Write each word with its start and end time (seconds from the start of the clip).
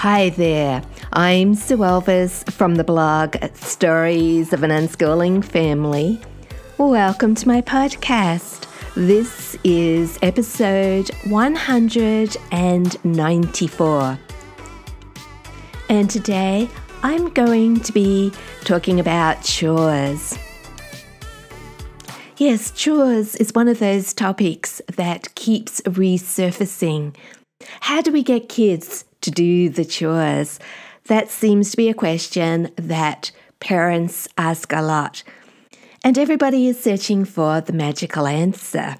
Hi 0.00 0.30
there, 0.30 0.82
I'm 1.12 1.54
Sue 1.54 1.76
Elvis 1.76 2.50
from 2.50 2.76
the 2.76 2.84
blog 2.84 3.36
Stories 3.52 4.54
of 4.54 4.62
an 4.62 4.70
Unschooling 4.70 5.44
Family. 5.44 6.18
Welcome 6.78 7.34
to 7.34 7.46
my 7.46 7.60
podcast. 7.60 8.66
This 8.94 9.58
is 9.62 10.18
episode 10.22 11.10
194. 11.26 14.18
And 15.90 16.08
today 16.08 16.70
I'm 17.02 17.28
going 17.34 17.80
to 17.80 17.92
be 17.92 18.32
talking 18.64 19.00
about 19.00 19.44
chores. 19.44 20.38
Yes, 22.38 22.70
chores 22.70 23.36
is 23.36 23.52
one 23.52 23.68
of 23.68 23.80
those 23.80 24.14
topics 24.14 24.80
that 24.96 25.34
keeps 25.34 25.82
resurfacing. 25.82 27.14
How 27.80 28.00
do 28.00 28.10
we 28.10 28.22
get 28.22 28.48
kids 28.48 29.04
to 29.22 29.30
do 29.30 29.68
the 29.68 29.84
chores? 29.84 30.58
That 31.04 31.30
seems 31.30 31.70
to 31.70 31.76
be 31.76 31.88
a 31.88 31.94
question 31.94 32.70
that 32.76 33.30
parents 33.58 34.28
ask 34.38 34.72
a 34.72 34.82
lot. 34.82 35.22
And 36.02 36.16
everybody 36.16 36.66
is 36.66 36.82
searching 36.82 37.24
for 37.24 37.60
the 37.60 37.72
magical 37.72 38.26
answer. 38.26 38.96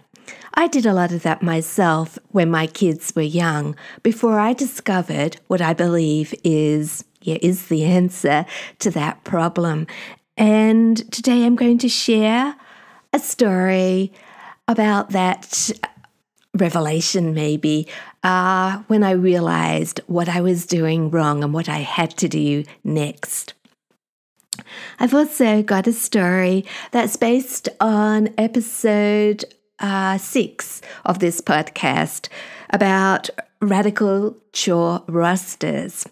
I 0.55 0.66
did 0.66 0.84
a 0.84 0.92
lot 0.92 1.12
of 1.12 1.23
that 1.23 1.42
myself 1.42 2.19
when 2.28 2.51
my 2.51 2.66
kids 2.66 3.12
were 3.14 3.23
young 3.23 3.77
before 4.02 4.38
I 4.38 4.52
discovered 4.52 5.38
what 5.47 5.61
I 5.61 5.73
believe 5.73 6.34
is 6.45 7.05
yeah, 7.23 7.39
is 7.42 7.69
the 7.69 7.84
answer 7.84 8.47
to 8.78 8.91
that 8.92 9.25
problem. 9.25 9.87
And 10.37 10.97
today 11.12 11.45
I'm 11.45 11.56
going 11.56 11.78
to 11.78 11.89
share 11.89 12.56
a 13.12 13.19
story 13.19 14.12
about 14.69 15.11
that 15.11 15.70
revelation, 16.61 17.34
maybe, 17.34 17.89
uh, 18.22 18.78
when 18.86 19.03
I 19.03 19.12
realized 19.12 20.00
what 20.06 20.28
I 20.28 20.41
was 20.41 20.67
doing 20.67 21.11
wrong 21.11 21.42
and 21.42 21.55
what 21.55 21.69
I 21.69 21.78
had 21.78 22.11
to 22.19 22.28
do 22.28 22.64
next. 22.84 23.55
I've 24.98 25.14
also 25.14 25.62
got 25.62 25.86
a 25.86 25.92
story 25.92 26.64
that's 26.91 27.17
based 27.17 27.69
on 27.80 28.28
episode 28.36 29.44
uh, 29.78 30.19
six 30.19 30.83
of 31.05 31.19
this 31.19 31.41
podcast 31.41 32.28
about 32.70 33.30
radical 33.62 34.36
chore 34.52 35.02
rosters. 35.08 36.06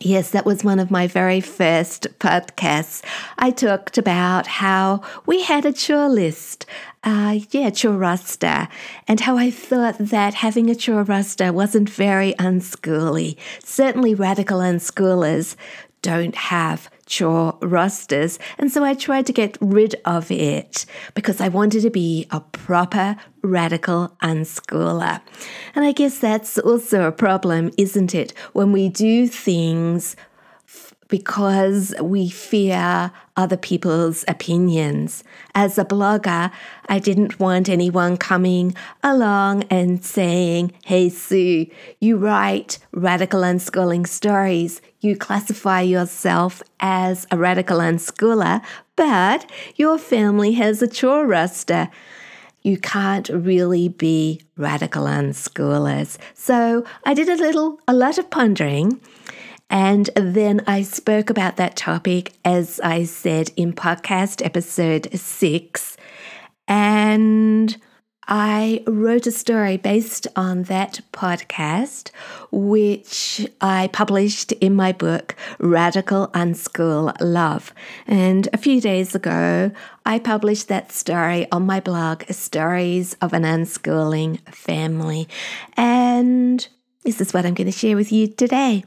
Yes, 0.00 0.30
that 0.30 0.44
was 0.44 0.64
one 0.64 0.80
of 0.80 0.90
my 0.90 1.06
very 1.06 1.40
first 1.40 2.08
podcasts. 2.18 3.02
I 3.38 3.50
talked 3.50 3.96
about 3.96 4.46
how 4.46 5.02
we 5.24 5.42
had 5.42 5.64
a 5.64 5.72
chore 5.72 6.08
list, 6.08 6.66
uh, 7.04 7.38
yeah, 7.50 7.70
chore 7.70 7.96
roster, 7.96 8.68
and 9.06 9.20
how 9.20 9.36
I 9.36 9.50
thought 9.50 9.98
that 9.98 10.34
having 10.34 10.70
a 10.70 10.74
chore 10.74 11.04
roster 11.04 11.52
wasn't 11.52 11.88
very 11.88 12.32
unschooly. 12.34 13.36
Certainly, 13.62 14.14
radical 14.14 14.58
unschoolers 14.58 15.54
don't 16.04 16.34
have 16.34 16.90
chore 17.06 17.56
rosters. 17.62 18.38
And 18.58 18.70
so 18.70 18.84
I 18.84 18.92
tried 18.94 19.26
to 19.26 19.32
get 19.32 19.56
rid 19.60 19.94
of 20.04 20.30
it 20.30 20.84
because 21.14 21.40
I 21.40 21.48
wanted 21.48 21.80
to 21.82 21.90
be 21.90 22.26
a 22.30 22.40
proper 22.40 23.16
radical 23.42 24.14
unschooler. 24.22 25.20
And 25.74 25.84
I 25.84 25.92
guess 25.92 26.18
that's 26.18 26.58
also 26.58 27.06
a 27.06 27.12
problem, 27.12 27.70
isn't 27.78 28.14
it? 28.14 28.32
When 28.52 28.70
we 28.70 28.90
do 28.90 29.26
things 29.26 30.14
because 31.14 31.94
we 32.02 32.28
fear 32.28 33.12
other 33.36 33.56
people's 33.56 34.24
opinions. 34.26 35.22
As 35.54 35.78
a 35.78 35.84
blogger, 35.84 36.50
I 36.88 36.98
didn't 36.98 37.38
want 37.38 37.68
anyone 37.68 38.16
coming 38.16 38.74
along 39.00 39.62
and 39.70 40.04
saying, 40.04 40.72
Hey, 40.84 41.08
Sue, 41.10 41.66
you 42.00 42.16
write 42.16 42.80
radical 42.90 43.42
unschooling 43.42 44.08
stories. 44.08 44.80
You 45.02 45.16
classify 45.16 45.82
yourself 45.82 46.64
as 46.80 47.28
a 47.30 47.38
radical 47.38 47.78
unschooler, 47.78 48.60
but 48.96 49.48
your 49.76 49.98
family 49.98 50.54
has 50.54 50.82
a 50.82 50.88
chore 50.88 51.28
roster 51.28 51.90
you 52.66 52.78
can't 52.78 53.28
really 53.28 53.90
be 53.90 54.40
radical 54.56 55.04
unschoolers. 55.04 56.16
So 56.32 56.84
I 57.04 57.12
did 57.12 57.28
a 57.28 57.36
little, 57.36 57.78
a 57.86 57.92
lot 57.92 58.16
of 58.16 58.30
pondering 58.30 59.00
and 59.70 60.10
then 60.14 60.62
I 60.66 60.82
spoke 60.82 61.30
about 61.30 61.56
that 61.56 61.76
topic, 61.76 62.32
as 62.44 62.80
I 62.80 63.04
said 63.04 63.50
in 63.56 63.72
podcast 63.72 64.44
episode 64.44 65.08
six. 65.18 65.96
And 66.68 67.76
I 68.26 68.82
wrote 68.86 69.26
a 69.26 69.32
story 69.32 69.76
based 69.76 70.26
on 70.34 70.62
that 70.64 71.00
podcast, 71.12 72.10
which 72.50 73.46
I 73.60 73.88
published 73.92 74.52
in 74.52 74.74
my 74.74 74.92
book, 74.92 75.36
Radical 75.58 76.28
Unschool 76.28 77.14
Love. 77.20 77.74
And 78.06 78.48
a 78.52 78.58
few 78.58 78.80
days 78.80 79.14
ago, 79.14 79.72
I 80.06 80.18
published 80.18 80.68
that 80.68 80.90
story 80.90 81.46
on 81.52 81.66
my 81.66 81.80
blog, 81.80 82.24
Stories 82.30 83.14
of 83.20 83.34
an 83.34 83.42
Unschooling 83.42 84.40
Family. 84.54 85.28
And 85.76 86.66
this 87.04 87.20
is 87.20 87.34
what 87.34 87.44
I'm 87.44 87.54
going 87.54 87.70
to 87.70 87.78
share 87.78 87.96
with 87.96 88.10
you 88.10 88.26
today. 88.28 88.84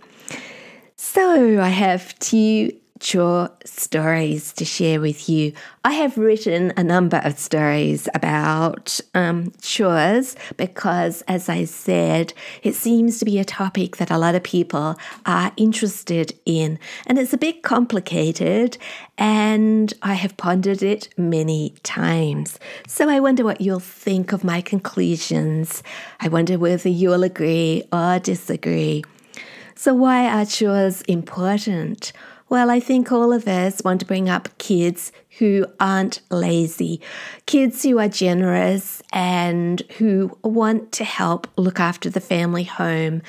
So, 1.00 1.62
I 1.62 1.69
have 1.69 2.18
two 2.18 2.72
chore 3.00 3.52
stories 3.63 4.52
to 4.53 4.66
share 4.66 5.00
with 5.00 5.30
you. 5.30 5.53
I 5.85 5.91
have 5.91 6.18
written 6.18 6.74
a 6.75 6.84
number 6.84 7.22
of 7.24 7.38
stories 7.38 8.09
about 8.16 9.00
um, 9.13 9.52
chores 9.62 10.35
because, 10.58 11.22
as 11.28 11.50
I 11.50 11.66
said, 11.66 12.34
it 12.63 12.74
seems 12.74 13.19
to 13.19 13.25
be 13.25 13.38
a 13.38 13.46
topic 13.46 13.97
that 13.97 14.09
a 14.09 14.18
lot 14.18 14.34
of 14.34 14.41
people 14.41 14.97
are 15.28 15.52
interested 15.56 16.34
in. 16.47 16.80
And 17.06 17.19
it's 17.19 17.31
a 17.34 17.38
bit 17.38 17.62
complicated, 17.62 18.79
and 19.19 19.94
I 20.02 20.16
have 20.16 20.35
pondered 20.35 20.81
it 20.81 21.09
many 21.16 21.75
times. 21.84 22.59
So 22.88 23.08
I 23.08 23.19
wonder 23.19 23.44
what 23.44 23.62
you'll 23.62 23.79
think 23.79 24.34
of 24.34 24.44
my 24.44 24.62
conclusions. 24.62 25.84
I 26.19 26.28
wonder 26.28 26.58
whether 26.58 26.90
you'll 26.90 27.24
agree 27.24 27.84
or 27.94 28.18
disagree. 28.18 29.03
So, 29.79 29.93
why 29.93 30.25
are 30.27 30.43
chores 30.43 31.03
important? 31.03 32.11
Well, 32.49 32.71
I 32.71 32.79
think 32.79 33.11
all 33.11 33.31
of 33.31 33.47
us 33.47 33.79
want 33.83 33.99
to 33.99 34.07
bring 34.07 34.27
up 34.27 34.57
kids 34.57 35.11
who 35.38 35.67
aren't 35.79 36.19
lazy, 36.31 36.99
kids 37.45 37.83
who 37.83 37.99
are 37.99 38.07
generous 38.07 39.03
and 39.13 39.81
who 39.99 40.35
want 40.43 40.91
to 40.93 41.03
help 41.03 41.47
look 41.57 41.79
after 41.79 42.09
the 42.09 42.19
family 42.19 42.63
home 42.63 43.21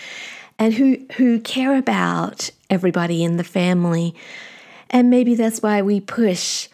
and 0.58 0.72
who, 0.72 0.96
who 1.16 1.38
care 1.38 1.76
about 1.76 2.48
everybody 2.70 3.22
in 3.22 3.36
the 3.36 3.44
family. 3.44 4.14
And 4.88 5.10
maybe 5.10 5.34
that's 5.34 5.60
why 5.60 5.82
we 5.82 6.00
push 6.00 6.68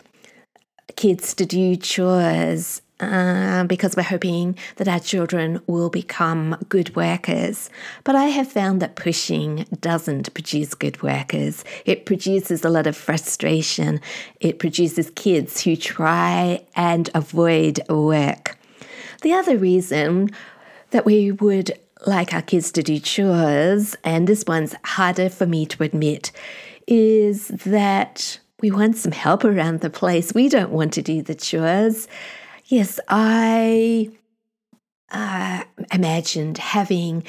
kids 0.94 1.34
to 1.34 1.44
do 1.44 1.74
chores 1.74 2.80
uh, 3.00 3.64
because 3.64 3.96
we're 3.96 4.02
hoping 4.02 4.56
that 4.76 4.88
our 4.88 5.00
children 5.00 5.60
will 5.66 5.90
become 5.90 6.56
good 6.68 6.94
workers. 6.94 7.70
But 8.04 8.14
I 8.14 8.26
have 8.26 8.50
found 8.50 8.80
that 8.80 8.96
pushing 8.96 9.66
doesn't 9.80 10.32
produce 10.34 10.74
good 10.74 11.02
workers. 11.02 11.64
It 11.84 12.06
produces 12.06 12.64
a 12.64 12.70
lot 12.70 12.86
of 12.86 12.96
frustration. 12.96 14.00
It 14.40 14.58
produces 14.58 15.10
kids 15.10 15.62
who 15.62 15.76
try 15.76 16.64
and 16.76 17.10
avoid 17.14 17.80
work. 17.88 18.58
The 19.22 19.32
other 19.32 19.56
reason 19.56 20.30
that 20.90 21.04
we 21.04 21.32
would 21.32 21.72
like 22.06 22.34
our 22.34 22.42
kids 22.42 22.70
to 22.72 22.82
do 22.82 22.98
chores, 22.98 23.96
and 24.04 24.26
this 24.26 24.44
one's 24.46 24.74
harder 24.84 25.28
for 25.28 25.46
me 25.46 25.66
to 25.66 25.82
admit, 25.82 26.30
is 26.86 27.48
that 27.48 28.38
we 28.60 28.70
want 28.70 28.96
some 28.96 29.12
help 29.12 29.44
around 29.44 29.80
the 29.80 29.90
place. 29.90 30.32
We 30.32 30.48
don't 30.48 30.70
want 30.70 30.92
to 30.94 31.02
do 31.02 31.22
the 31.22 31.34
chores. 31.34 32.06
Yes, 32.66 32.98
I 33.08 34.10
uh, 35.10 35.64
imagined 35.92 36.58
having 36.58 37.24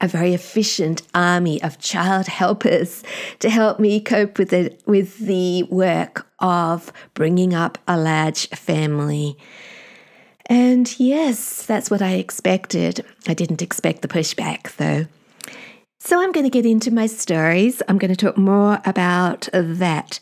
a 0.00 0.06
very 0.06 0.32
efficient 0.32 1.02
army 1.14 1.60
of 1.62 1.78
child 1.78 2.26
helpers 2.26 3.02
to 3.40 3.50
help 3.50 3.80
me 3.80 4.00
cope 4.00 4.38
with 4.38 4.52
it 4.52 4.80
with 4.86 5.18
the 5.18 5.64
work 5.64 6.26
of 6.38 6.92
bringing 7.14 7.52
up 7.52 7.78
a 7.88 7.98
large 7.98 8.48
family. 8.50 9.36
And 10.46 10.98
yes, 11.00 11.66
that's 11.66 11.90
what 11.90 12.02
I 12.02 12.12
expected. 12.12 13.04
I 13.26 13.34
didn't 13.34 13.62
expect 13.62 14.02
the 14.02 14.08
pushback 14.08 14.76
though. 14.76 15.06
So 15.98 16.22
I'm 16.22 16.30
going 16.30 16.44
to 16.46 16.50
get 16.50 16.66
into 16.66 16.92
my 16.92 17.06
stories. 17.06 17.82
I'm 17.88 17.98
going 17.98 18.14
to 18.14 18.16
talk 18.16 18.38
more 18.38 18.80
about 18.84 19.48
that. 19.52 20.20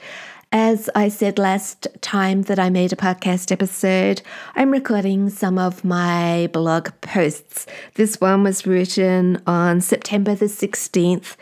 As 0.57 0.89
I 0.95 1.09
said 1.09 1.37
last 1.37 1.89
time 2.01 2.43
that 2.43 2.61
I 2.61 2.71
made 2.71 2.93
a 2.93 2.97
podcast 2.97 3.51
episode, 3.51 4.23
I'm 4.55 4.71
recording 4.71 5.29
some 5.29 5.59
of 5.59 5.85
my 5.85 6.49
blog 6.53 6.91
posts. 7.01 7.67
This 7.95 8.21
one 8.21 8.45
was 8.45 8.65
written 8.65 9.43
on 9.49 9.81
September 9.81 10.37
the 10.37 10.47
16th. 10.47 11.35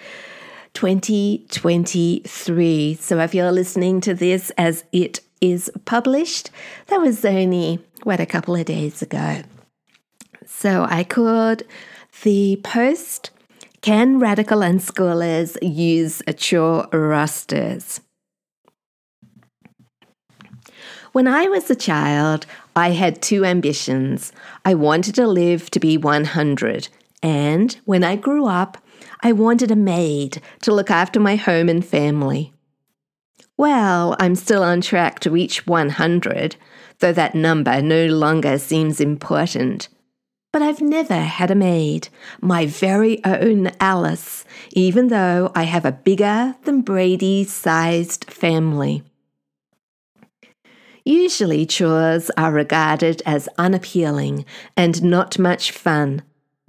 2023. 0.73 2.95
So 2.95 3.19
if 3.19 3.35
you're 3.35 3.53
listening 3.53 4.01
to 4.01 4.15
this 4.15 4.51
as 4.57 4.85
it 4.93 5.21
is 5.43 5.71
published, 5.85 6.49
that 6.87 6.99
was 6.99 7.23
only, 7.27 7.81
what, 8.05 8.19
a 8.19 8.25
couple 8.25 8.57
of 8.57 8.65
days 8.65 9.03
ago. 9.03 9.43
So 10.47 10.87
I 10.89 11.05
called 11.05 11.65
the 12.23 12.59
post 12.65 13.29
Can 13.83 14.19
radical 14.19 14.61
unschoolers 14.61 15.59
use 15.61 16.23
chore 16.39 16.89
rosters? 16.91 18.01
When 21.13 21.29
I 21.29 21.45
was 21.45 21.71
a 21.71 21.75
child, 21.75 22.47
I 22.75 22.93
had 22.93 23.21
two 23.21 23.45
ambitions. 23.45 24.33
I 24.65 24.73
wanted 24.73 25.15
to 25.17 25.27
live 25.27 25.71
to 25.73 25.79
be 25.79 25.99
100, 25.99 26.89
and 27.23 27.77
when 27.85 28.03
I 28.03 28.17
grew 28.17 28.47
up, 28.47 28.79
I 29.21 29.33
wanted 29.33 29.71
a 29.71 29.77
maid 29.77 30.41
to 30.63 30.73
look 30.73 30.91
after 30.91 31.21
my 31.21 31.37
home 31.37 31.69
and 31.69 31.85
family. 31.85 32.55
Well, 33.59 34.17
I'm 34.19 34.35
still 34.35 34.63
on 34.63 34.81
track 34.81 35.21
to 35.21 35.31
reach 35.31 35.67
100, 35.67 36.57
though 37.01 37.13
that 37.13 37.35
number 37.35 37.83
no 37.83 38.07
longer 38.07 38.57
seems 38.57 38.99
important. 38.99 39.89
But 40.51 40.63
I've 40.63 40.81
never 40.81 41.21
had 41.21 41.51
a 41.51 41.55
maid, 41.55 42.09
my 42.41 42.65
very 42.65 43.23
own 43.23 43.71
Alice, 43.81 44.47
even 44.71 45.09
though 45.09 45.53
I 45.55 45.65
have 45.65 45.85
a 45.85 45.93
bigger 45.93 46.57
than 46.65 46.81
Brady 46.81 47.45
sized 47.45 48.31
family. 48.31 49.03
Usually, 51.05 51.67
chores 51.67 52.31
are 52.37 52.53
regarded 52.53 53.23
as 53.27 53.49
unappealing 53.59 54.45
and 54.77 55.03
not 55.03 55.39
much 55.39 55.73
fun. 55.73 56.23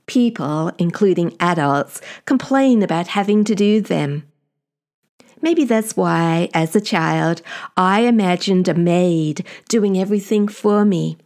People, 0.06 0.72
including 0.78 1.36
adults, 1.40 2.02
complain 2.26 2.82
about 2.82 3.08
having 3.08 3.44
to 3.44 3.56
do 3.56 3.80
them. 3.80 4.24
Maybe 5.42 5.66
that's 5.66 5.96
why, 5.96 6.50
as 6.54 6.76
a 6.76 6.82
child, 6.82 7.42
I 7.78 8.02
imagined 8.02 8.68
a 8.68 8.74
maid 8.74 9.46
doing 9.70 10.00
everything 10.00 10.48
for 10.48 10.86
me. 10.86 11.18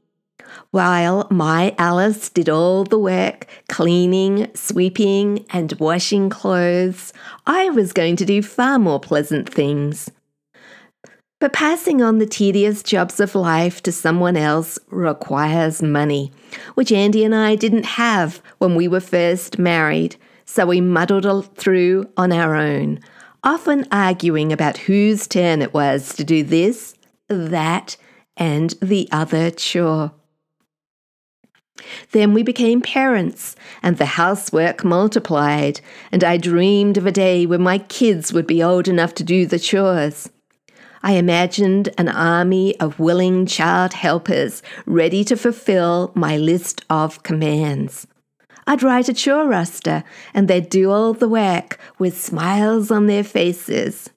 While 0.71 1.27
my 1.29 1.75
Alice 1.77 2.29
did 2.29 2.49
all 2.49 2.83
the 2.83 2.99
work, 2.99 3.47
cleaning, 3.69 4.49
sweeping, 4.53 5.45
and 5.51 5.71
washing 5.73 6.29
clothes, 6.29 7.13
I 7.45 7.69
was 7.69 7.93
going 7.93 8.15
to 8.17 8.25
do 8.25 8.41
far 8.41 8.79
more 8.79 8.99
pleasant 8.99 9.49
things. 9.49 10.09
But 11.39 11.53
passing 11.53 12.01
on 12.01 12.17
the 12.17 12.25
tedious 12.25 12.81
jobs 12.81 13.19
of 13.19 13.35
life 13.35 13.83
to 13.83 13.91
someone 13.91 14.35
else 14.35 14.79
requires 14.89 15.83
money, 15.83 16.31
which 16.73 16.91
Andy 16.91 17.23
and 17.23 17.35
I 17.35 17.55
didn't 17.55 17.85
have 17.85 18.41
when 18.57 18.73
we 18.73 18.87
were 18.87 18.99
first 18.99 19.59
married, 19.59 20.15
so 20.45 20.65
we 20.65 20.81
muddled 20.81 21.55
through 21.55 22.09
on 22.17 22.31
our 22.31 22.55
own, 22.55 22.99
often 23.43 23.85
arguing 23.91 24.51
about 24.51 24.77
whose 24.77 25.27
turn 25.27 25.61
it 25.61 25.75
was 25.75 26.15
to 26.15 26.23
do 26.23 26.43
this, 26.43 26.95
that, 27.27 27.97
and 28.35 28.73
the 28.81 29.07
other 29.11 29.51
chore. 29.51 30.13
Then 32.13 32.33
we 32.33 32.41
became 32.41 32.81
parents, 32.81 33.55
and 33.83 33.97
the 33.97 34.05
housework 34.05 34.83
multiplied, 34.83 35.81
and 36.11 36.23
I 36.23 36.37
dreamed 36.37 36.97
of 36.97 37.05
a 37.05 37.11
day 37.11 37.45
when 37.45 37.61
my 37.61 37.77
kids 37.77 38.33
would 38.33 38.47
be 38.47 38.63
old 38.63 38.87
enough 38.87 39.13
to 39.15 39.23
do 39.23 39.45
the 39.45 39.59
chores. 39.59 40.31
I 41.03 41.13
imagined 41.13 41.89
an 41.97 42.09
army 42.09 42.79
of 42.79 42.99
willing 42.99 43.45
child 43.45 43.93
helpers 43.93 44.61
ready 44.85 45.23
to 45.25 45.37
fulfill 45.37 46.11
my 46.15 46.37
list 46.37 46.83
of 46.89 47.23
commands. 47.23 48.07
I'd 48.65 48.83
write 48.83 49.07
a 49.07 49.13
chore 49.13 49.47
roster 49.47 50.03
and 50.33 50.47
they'd 50.47 50.69
do 50.69 50.91
all 50.91 51.13
the 51.13 51.29
work 51.29 51.79
with 51.97 52.19
smiles 52.19 52.91
on 52.91 53.05
their 53.05 53.23
faces. 53.23 54.09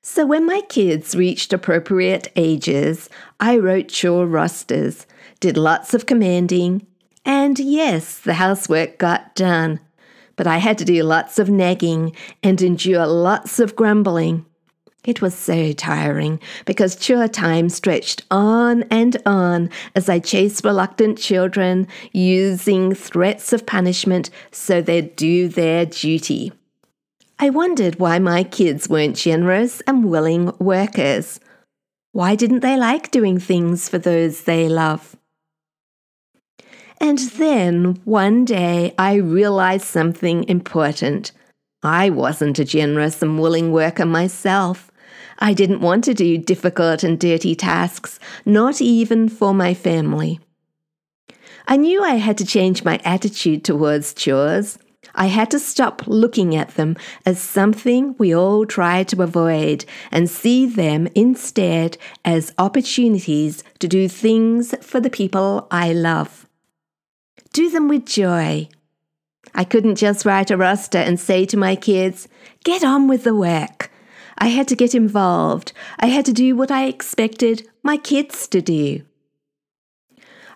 So 0.00 0.24
when 0.24 0.46
my 0.46 0.62
kids 0.62 1.14
reached 1.14 1.52
appropriate 1.52 2.32
ages, 2.34 3.10
I 3.40 3.58
wrote 3.58 3.88
chore 3.88 4.26
rosters, 4.26 5.06
did 5.38 5.58
lots 5.58 5.92
of 5.92 6.06
commanding, 6.06 6.86
and 7.26 7.58
yes, 7.58 8.18
the 8.18 8.34
housework 8.34 8.96
got 8.96 9.34
done. 9.34 9.80
But 10.34 10.46
I 10.46 10.58
had 10.58 10.78
to 10.78 10.86
do 10.86 11.02
lots 11.02 11.38
of 11.38 11.50
nagging 11.50 12.16
and 12.42 12.62
endure 12.62 13.06
lots 13.06 13.60
of 13.60 13.76
grumbling. 13.76 14.46
It 15.08 15.22
was 15.22 15.34
so 15.34 15.72
tiring 15.72 16.38
because 16.66 16.94
chore 16.94 17.28
time 17.28 17.70
stretched 17.70 18.24
on 18.30 18.82
and 18.90 19.16
on 19.24 19.70
as 19.94 20.06
I 20.06 20.18
chased 20.18 20.66
reluctant 20.66 21.16
children, 21.16 21.88
using 22.12 22.94
threats 22.94 23.54
of 23.54 23.64
punishment 23.64 24.28
so 24.50 24.82
they'd 24.82 25.16
do 25.16 25.48
their 25.48 25.86
duty. 25.86 26.52
I 27.38 27.48
wondered 27.48 27.98
why 27.98 28.18
my 28.18 28.44
kids 28.44 28.86
weren't 28.86 29.16
generous 29.16 29.80
and 29.86 30.10
willing 30.10 30.52
workers. 30.58 31.40
Why 32.12 32.34
didn't 32.34 32.60
they 32.60 32.76
like 32.76 33.10
doing 33.10 33.38
things 33.38 33.88
for 33.88 33.96
those 33.96 34.42
they 34.42 34.68
love? 34.68 35.16
And 37.00 37.18
then 37.18 37.98
one 38.04 38.44
day 38.44 38.94
I 38.98 39.14
realized 39.14 39.86
something 39.86 40.46
important. 40.50 41.32
I 41.82 42.10
wasn't 42.10 42.58
a 42.58 42.64
generous 42.66 43.22
and 43.22 43.40
willing 43.40 43.72
worker 43.72 44.04
myself. 44.04 44.90
I 45.38 45.52
didn't 45.52 45.80
want 45.80 46.04
to 46.04 46.14
do 46.14 46.36
difficult 46.36 47.04
and 47.04 47.18
dirty 47.18 47.54
tasks, 47.54 48.18
not 48.44 48.80
even 48.80 49.28
for 49.28 49.54
my 49.54 49.72
family. 49.72 50.40
I 51.66 51.76
knew 51.76 52.02
I 52.02 52.16
had 52.16 52.38
to 52.38 52.46
change 52.46 52.84
my 52.84 53.00
attitude 53.04 53.62
towards 53.62 54.14
chores. 54.14 54.78
I 55.14 55.26
had 55.26 55.50
to 55.52 55.58
stop 55.58 56.06
looking 56.06 56.56
at 56.56 56.74
them 56.74 56.96
as 57.24 57.40
something 57.40 58.16
we 58.18 58.34
all 58.34 58.66
try 58.66 59.04
to 59.04 59.22
avoid 59.22 59.84
and 60.10 60.28
see 60.28 60.66
them 60.66 61.08
instead 61.14 61.96
as 62.24 62.54
opportunities 62.58 63.62
to 63.78 63.88
do 63.88 64.08
things 64.08 64.74
for 64.80 65.00
the 65.00 65.10
people 65.10 65.68
I 65.70 65.92
love. 65.92 66.48
Do 67.52 67.70
them 67.70 67.88
with 67.88 68.06
joy. 68.06 68.68
I 69.54 69.64
couldn't 69.64 69.96
just 69.96 70.26
write 70.26 70.50
a 70.50 70.56
roster 70.56 70.98
and 70.98 71.18
say 71.18 71.44
to 71.46 71.56
my 71.56 71.76
kids, 71.76 72.28
get 72.64 72.84
on 72.84 73.08
with 73.08 73.24
the 73.24 73.34
work. 73.34 73.90
I 74.38 74.48
had 74.48 74.68
to 74.68 74.76
get 74.76 74.94
involved. 74.94 75.72
I 75.98 76.06
had 76.06 76.24
to 76.26 76.32
do 76.32 76.54
what 76.54 76.70
I 76.70 76.86
expected 76.86 77.68
my 77.82 77.96
kids 77.96 78.46
to 78.48 78.62
do. 78.62 79.02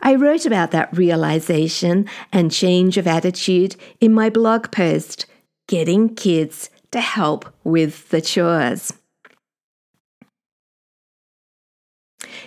I 0.01 0.15
wrote 0.15 0.47
about 0.47 0.71
that 0.71 0.97
realization 0.97 2.09
and 2.33 2.51
change 2.51 2.97
of 2.97 3.07
attitude 3.07 3.77
in 4.01 4.13
my 4.13 4.31
blog 4.31 4.71
post, 4.71 5.27
Getting 5.69 6.15
Kids 6.15 6.71
to 6.93 7.01
Help 7.01 7.53
with 7.65 8.09
the 8.11 8.21
Chores. 8.21 8.93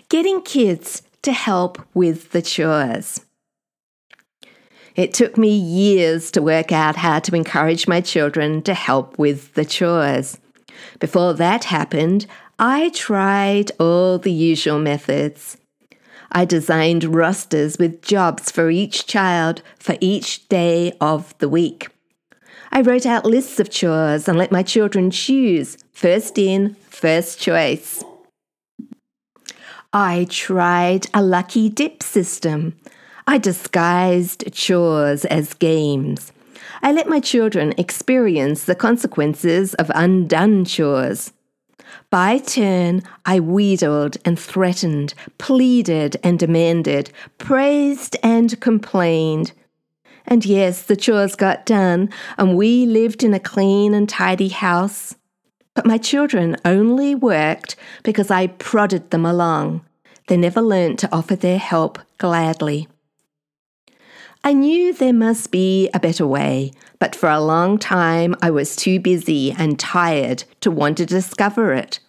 Getting 0.09 0.41
kids 0.41 1.01
to 1.23 1.33
help 1.33 1.85
with 1.93 2.31
the 2.31 2.41
chores. 2.41 3.25
It 4.95 5.13
took 5.13 5.37
me 5.37 5.49
years 5.49 6.31
to 6.31 6.41
work 6.41 6.71
out 6.71 6.95
how 6.95 7.19
to 7.19 7.35
encourage 7.35 7.87
my 7.87 7.99
children 7.99 8.61
to 8.61 8.73
help 8.73 9.17
with 9.17 9.53
the 9.55 9.65
chores. 9.65 10.37
Before 10.99 11.33
that 11.33 11.65
happened, 11.65 12.25
I 12.57 12.89
tried 12.89 13.71
all 13.79 14.17
the 14.17 14.31
usual 14.31 14.79
methods. 14.79 15.57
I 16.31 16.45
designed 16.45 17.15
rosters 17.15 17.77
with 17.77 18.01
jobs 18.01 18.51
for 18.51 18.69
each 18.69 19.07
child 19.07 19.61
for 19.79 19.95
each 20.01 20.47
day 20.49 20.93
of 20.99 21.37
the 21.37 21.49
week. 21.49 21.89
I 22.71 22.81
wrote 22.81 23.05
out 23.05 23.25
lists 23.25 23.59
of 23.59 23.69
chores 23.69 24.27
and 24.27 24.37
let 24.37 24.51
my 24.51 24.63
children 24.63 25.11
choose 25.11 25.77
first 25.93 26.37
in, 26.37 26.75
first 26.89 27.39
choice. 27.39 28.03
I 29.93 30.27
tried 30.29 31.07
a 31.13 31.21
lucky 31.21 31.69
dip 31.69 32.03
system. 32.03 32.75
I 33.27 33.37
disguised 33.37 34.51
chores 34.53 35.23
as 35.23 35.53
games. 35.53 36.33
I 36.81 36.91
let 36.91 37.09
my 37.09 37.19
children 37.19 37.73
experience 37.77 38.65
the 38.65 38.75
consequences 38.75 39.73
of 39.75 39.91
undone 39.95 40.65
chores. 40.65 41.31
By 42.09 42.39
turn, 42.39 43.03
I 43.25 43.39
wheedled 43.39 44.17
and 44.25 44.39
threatened, 44.39 45.13
pleaded 45.37 46.17
and 46.23 46.37
demanded, 46.39 47.11
praised 47.37 48.17
and 48.23 48.59
complained. 48.59 49.51
And 50.25 50.45
yes, 50.45 50.83
the 50.83 50.95
chores 50.95 51.35
got 51.35 51.65
done, 51.65 52.09
and 52.37 52.57
we 52.57 52.85
lived 52.85 53.23
in 53.23 53.33
a 53.33 53.39
clean 53.39 53.93
and 53.93 54.09
tidy 54.09 54.49
house. 54.49 55.15
But 55.73 55.85
my 55.85 55.97
children 55.97 56.55
only 56.65 57.15
worked 57.15 57.75
because 58.03 58.31
I 58.31 58.47
prodded 58.47 59.11
them 59.11 59.25
along. 59.25 59.85
They 60.27 60.37
never 60.37 60.61
learnt 60.61 60.99
to 60.99 61.13
offer 61.13 61.35
their 61.35 61.59
help 61.59 61.99
gladly. 62.17 62.87
I 64.45 64.53
knew 64.53 64.93
there 64.93 65.11
must 65.11 65.49
be 65.49 65.89
a 65.91 65.99
better 65.99 66.27
way, 66.27 66.71
but 66.99 67.15
for 67.15 67.27
a 67.27 67.41
long 67.41 67.79
time 67.79 68.35
I 68.43 68.51
was 68.51 68.75
too 68.75 68.99
busy 68.99 69.51
and 69.57 69.79
tired 69.79 70.43
to 70.61 70.69
want 70.69 70.97
to 70.97 71.05
discover 71.07 71.73
it. 71.73 71.99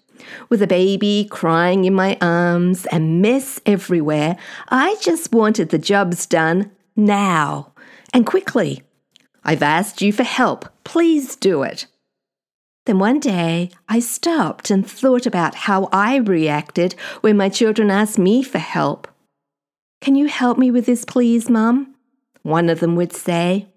With 0.50 0.60
a 0.60 0.66
baby 0.66 1.26
crying 1.30 1.86
in 1.86 1.94
my 1.94 2.18
arms 2.20 2.84
and 2.92 3.22
mess 3.22 3.58
everywhere, 3.64 4.36
I 4.68 4.96
just 5.00 5.32
wanted 5.32 5.70
the 5.70 5.78
jobs 5.78 6.26
done 6.26 6.72
now 6.94 7.72
and 8.12 8.26
quickly. 8.26 8.82
I've 9.42 9.62
asked 9.62 10.02
you 10.02 10.12
for 10.12 10.24
help. 10.24 10.68
Please 10.84 11.36
do 11.36 11.62
it. 11.62 11.86
Then 12.84 12.98
one 12.98 13.18
day 13.18 13.70
I 13.88 14.00
stopped 14.00 14.70
and 14.70 14.86
thought 14.86 15.24
about 15.24 15.54
how 15.54 15.88
I 15.90 16.16
reacted 16.16 16.96
when 17.22 17.38
my 17.38 17.48
children 17.48 17.90
asked 17.90 18.18
me 18.18 18.42
for 18.42 18.58
help. 18.58 19.08
Can 20.02 20.16
you 20.16 20.26
help 20.26 20.58
me 20.58 20.70
with 20.70 20.84
this, 20.84 21.06
please, 21.06 21.48
Mum? 21.48 21.95
One 22.46 22.68
of 22.68 22.80
them 22.80 22.96
would 22.96 23.12
say. 23.12 23.68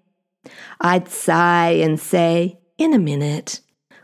I'd 0.80 1.08
sigh 1.08 1.70
and 1.70 2.00
say, 2.00 2.58
in 2.78 2.94
a 2.94 2.98
minute. 2.98 3.60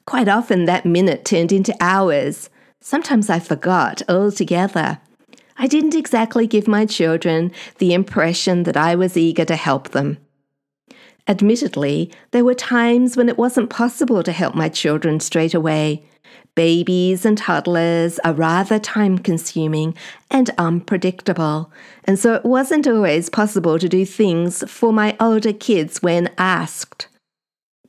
Quite 0.06 0.28
often 0.28 0.66
that 0.66 0.84
minute 0.84 1.24
turned 1.24 1.52
into 1.52 1.74
hours. 1.80 2.50
Sometimes 2.80 3.30
I 3.30 3.38
forgot 3.38 4.02
altogether. 4.08 5.00
I 5.58 5.66
didn't 5.66 5.94
exactly 5.94 6.46
give 6.46 6.68
my 6.68 6.84
children 6.84 7.50
the 7.78 7.94
impression 7.94 8.64
that 8.64 8.76
I 8.76 8.94
was 8.94 9.16
eager 9.16 9.44
to 9.46 9.56
help 9.56 9.90
them. 9.90 10.18
Admittedly, 11.26 12.12
there 12.30 12.44
were 12.44 12.54
times 12.54 13.16
when 13.16 13.28
it 13.28 13.38
wasn't 13.38 13.70
possible 13.70 14.22
to 14.22 14.32
help 14.32 14.54
my 14.54 14.68
children 14.68 15.18
straight 15.18 15.54
away. 15.54 16.04
Babies 16.56 17.26
and 17.26 17.36
toddlers 17.36 18.18
are 18.20 18.32
rather 18.32 18.78
time 18.78 19.18
consuming 19.18 19.94
and 20.30 20.48
unpredictable, 20.56 21.70
and 22.04 22.18
so 22.18 22.32
it 22.32 22.46
wasn't 22.46 22.88
always 22.88 23.28
possible 23.28 23.78
to 23.78 23.90
do 23.90 24.06
things 24.06 24.64
for 24.66 24.90
my 24.90 25.14
older 25.20 25.52
kids 25.52 26.02
when 26.02 26.30
asked. 26.38 27.08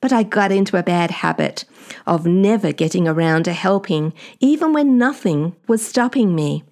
But 0.01 0.11
I 0.11 0.23
got 0.23 0.51
into 0.51 0.75
a 0.75 0.83
bad 0.83 1.11
habit 1.11 1.63
of 2.05 2.25
never 2.25 2.73
getting 2.73 3.07
around 3.07 3.43
to 3.43 3.53
helping, 3.53 4.11
even 4.41 4.73
when 4.73 4.97
nothing 4.97 5.55
was 5.69 5.83
stopping 5.85 6.35
me. 6.35 6.65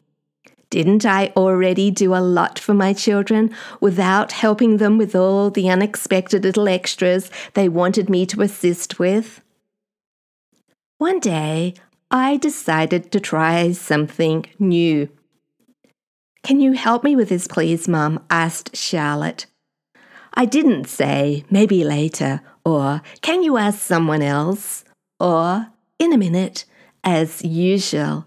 Didn't 0.69 1.05
I 1.05 1.31
already 1.37 1.91
do 1.91 2.13
a 2.13 2.19
lot 2.19 2.59
for 2.59 2.73
my 2.73 2.91
children 2.91 3.55
without 3.79 4.33
helping 4.33 4.77
them 4.77 4.97
with 4.97 5.15
all 5.15 5.49
the 5.49 5.69
unexpected 5.69 6.43
little 6.43 6.67
extras 6.67 7.31
they 7.53 7.69
wanted 7.69 8.09
me 8.09 8.25
to 8.25 8.41
assist 8.41 8.99
with? 8.99 9.41
One 10.97 11.19
day, 11.19 11.73
I 12.11 12.37
decided 12.37 13.11
to 13.11 13.19
try 13.19 13.71
something 13.71 14.45
new. 14.59 15.09
Can 16.43 16.59
you 16.59 16.73
help 16.73 17.03
me 17.03 17.15
with 17.15 17.29
this, 17.29 17.47
please, 17.47 17.87
Mum? 17.87 18.23
asked 18.29 18.75
Charlotte. 18.75 19.47
I 20.33 20.45
didn't 20.45 20.85
say, 20.85 21.43
maybe 21.49 21.83
later, 21.83 22.41
or 22.63 23.01
can 23.21 23.41
you 23.41 23.57
ask 23.57 23.79
someone 23.79 24.21
else, 24.21 24.83
or 25.19 25.67
in 25.97 26.13
a 26.13 26.17
minute, 26.17 26.65
as 27.05 27.43
usual. 27.43 28.25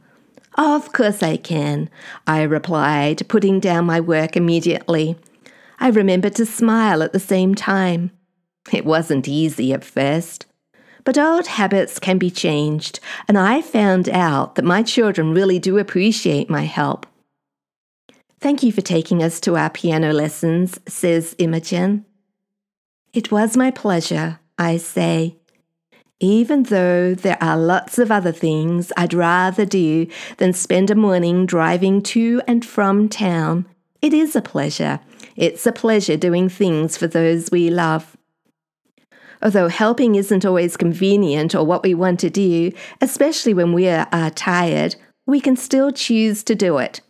Of 0.56 0.92
course 0.92 1.23
I 1.23 1.37
can, 1.37 1.90
I 2.26 2.42
replied, 2.42 3.28
putting 3.28 3.61
down 3.61 3.87
my 3.87 4.00
work 4.00 4.37
immediately. 4.37 5.16
I 5.78 5.88
remembered 5.88 6.35
to 6.37 6.47
smile 6.47 7.02
at 7.02 7.12
the 7.12 7.20
same 7.20 7.54
time. 7.54 8.11
It 8.73 8.85
wasn't 8.85 9.28
easy 9.28 9.73
at 9.73 9.85
first. 9.85 10.47
But 11.08 11.16
old 11.16 11.46
habits 11.46 11.98
can 11.98 12.18
be 12.18 12.30
changed, 12.30 13.00
and 13.28 13.38
I 13.38 13.62
found 13.62 14.10
out 14.10 14.56
that 14.56 14.64
my 14.66 14.82
children 14.82 15.32
really 15.32 15.58
do 15.58 15.78
appreciate 15.78 16.50
my 16.50 16.64
help. 16.64 17.06
Thank 18.40 18.62
you 18.62 18.72
for 18.72 18.82
taking 18.82 19.22
us 19.22 19.40
to 19.40 19.56
our 19.56 19.70
piano 19.70 20.12
lessons, 20.12 20.78
says 20.86 21.34
Imogen. 21.38 22.04
It 23.14 23.32
was 23.32 23.56
my 23.56 23.70
pleasure, 23.70 24.40
I 24.58 24.76
say, 24.76 25.36
even 26.20 26.64
though 26.64 27.14
there 27.14 27.42
are 27.42 27.56
lots 27.56 27.98
of 27.98 28.12
other 28.12 28.30
things 28.30 28.92
I'd 28.94 29.14
rather 29.14 29.64
do 29.64 30.08
than 30.36 30.52
spend 30.52 30.90
a 30.90 30.94
morning 30.94 31.46
driving 31.46 32.02
to 32.02 32.42
and 32.46 32.62
from 32.66 33.08
town, 33.08 33.64
it 34.02 34.12
is 34.12 34.36
a 34.36 34.42
pleasure. 34.42 35.00
It's 35.36 35.66
a 35.66 35.72
pleasure 35.72 36.18
doing 36.18 36.50
things 36.50 36.98
for 36.98 37.06
those 37.06 37.50
we 37.50 37.70
love. 37.70 38.17
Although 39.42 39.68
helping 39.68 40.14
isn't 40.14 40.45
always 40.45 40.76
convenient 40.76 41.54
or 41.54 41.64
what 41.64 41.83
we 41.83 41.95
want 41.95 42.21
to 42.21 42.30
do, 42.30 42.73
especially 43.00 43.54
when 43.54 43.73
we 43.73 43.88
are, 43.88 44.30
tired, 44.30 44.97
we 45.26 45.40
can 45.40 45.57
still 45.57 45.92
choose 45.92 46.42
to 46.45 46.54
do 46.54 46.78
it. 46.78 47.00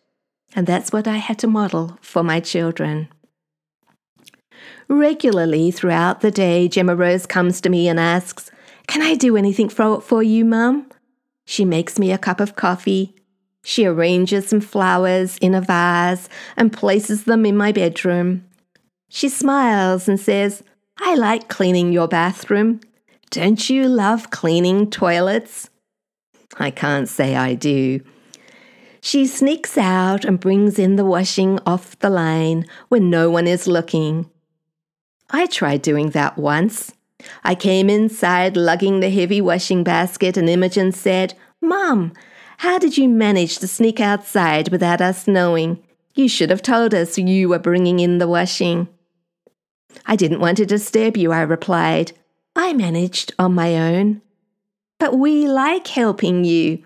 And 0.54 0.66
that's 0.66 0.92
what 0.92 1.06
I 1.06 1.16
had 1.16 1.38
to 1.40 1.46
model 1.46 1.98
for 2.00 2.22
my 2.22 2.40
children. 2.40 3.08
Regularly 4.88 5.70
throughout 5.70 6.20
the 6.20 6.30
day, 6.30 6.68
Gemma 6.68 6.96
Rose 6.96 7.26
comes 7.26 7.60
to 7.60 7.68
me 7.68 7.88
and 7.88 8.00
asks, 8.00 8.50
can 8.86 9.02
I 9.02 9.14
do 9.14 9.36
anything 9.36 9.68
for, 9.68 10.00
for 10.00 10.22
you, 10.22 10.44
Mum? 10.44 10.90
She 11.44 11.64
makes 11.64 11.98
me 11.98 12.10
a 12.10 12.18
cup 12.18 12.40
of 12.40 12.56
coffee. 12.56 13.14
She 13.62 13.84
arranges 13.84 14.48
some 14.48 14.60
flowers 14.60 15.36
in 15.38 15.54
a 15.54 15.60
vase 15.60 16.28
and 16.56 16.72
places 16.72 17.24
them 17.24 17.44
in 17.44 17.56
my 17.56 17.70
bedroom. 17.70 18.46
She 19.10 19.28
smiles 19.28 20.08
and 20.08 20.18
says, 20.18 20.62
I 21.00 21.14
like 21.14 21.48
cleaning 21.48 21.92
your 21.92 22.08
bathroom. 22.08 22.80
Don't 23.30 23.70
you 23.70 23.88
love 23.88 24.30
cleaning 24.30 24.90
toilets? 24.90 25.70
I 26.58 26.70
can't 26.70 27.08
say 27.08 27.36
I 27.36 27.54
do. 27.54 28.00
She 29.00 29.26
sneaks 29.26 29.78
out 29.78 30.24
and 30.24 30.40
brings 30.40 30.78
in 30.78 30.96
the 30.96 31.04
washing 31.04 31.60
off 31.64 31.98
the 32.00 32.10
line 32.10 32.66
when 32.88 33.10
no 33.10 33.30
one 33.30 33.46
is 33.46 33.68
looking. 33.68 34.28
I 35.30 35.46
tried 35.46 35.82
doing 35.82 36.10
that 36.10 36.36
once. 36.36 36.92
I 37.44 37.54
came 37.54 37.88
inside 37.88 38.56
lugging 38.56 39.00
the 39.00 39.10
heavy 39.10 39.40
washing 39.40 39.84
basket, 39.84 40.36
and 40.36 40.48
Imogen 40.48 40.92
said, 40.92 41.34
Mom, 41.60 42.12
how 42.58 42.78
did 42.78 42.98
you 42.98 43.08
manage 43.08 43.58
to 43.58 43.68
sneak 43.68 44.00
outside 44.00 44.70
without 44.70 45.00
us 45.00 45.28
knowing? 45.28 45.82
You 46.14 46.28
should 46.28 46.50
have 46.50 46.62
told 46.62 46.92
us 46.92 47.18
you 47.18 47.48
were 47.48 47.58
bringing 47.58 48.00
in 48.00 48.18
the 48.18 48.28
washing. 48.28 48.88
I 50.06 50.16
didn't 50.16 50.40
want 50.40 50.56
to 50.58 50.66
disturb 50.66 51.16
you, 51.16 51.32
I 51.32 51.42
replied. 51.42 52.12
I 52.56 52.72
managed 52.72 53.34
on 53.38 53.54
my 53.54 53.76
own. 53.76 54.22
But 54.98 55.18
we 55.18 55.46
like 55.46 55.86
helping 55.86 56.44
you. 56.44 56.82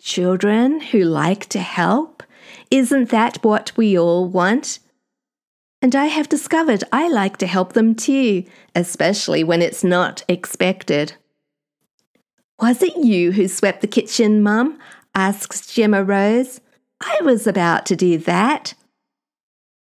Children 0.00 0.80
who 0.80 1.02
like 1.02 1.46
to 1.50 1.60
help? 1.60 2.22
Isn't 2.70 3.10
that 3.10 3.42
what 3.44 3.72
we 3.76 3.98
all 3.98 4.28
want? 4.28 4.78
And 5.80 5.96
I 5.96 6.06
have 6.06 6.28
discovered 6.28 6.84
I 6.92 7.08
like 7.08 7.38
to 7.38 7.46
help 7.46 7.72
them 7.72 7.94
too, 7.94 8.44
especially 8.74 9.42
when 9.42 9.62
it's 9.62 9.82
not 9.82 10.24
expected. 10.28 11.14
Was 12.60 12.82
it 12.82 12.96
you 12.96 13.32
who 13.32 13.48
swept 13.48 13.80
the 13.80 13.88
kitchen, 13.88 14.42
Mum? 14.42 14.78
asks 15.14 15.66
Gemma 15.66 16.04
Rose. 16.04 16.60
I 17.00 17.18
was 17.22 17.46
about 17.48 17.84
to 17.86 17.96
do 17.96 18.18
that. 18.18 18.74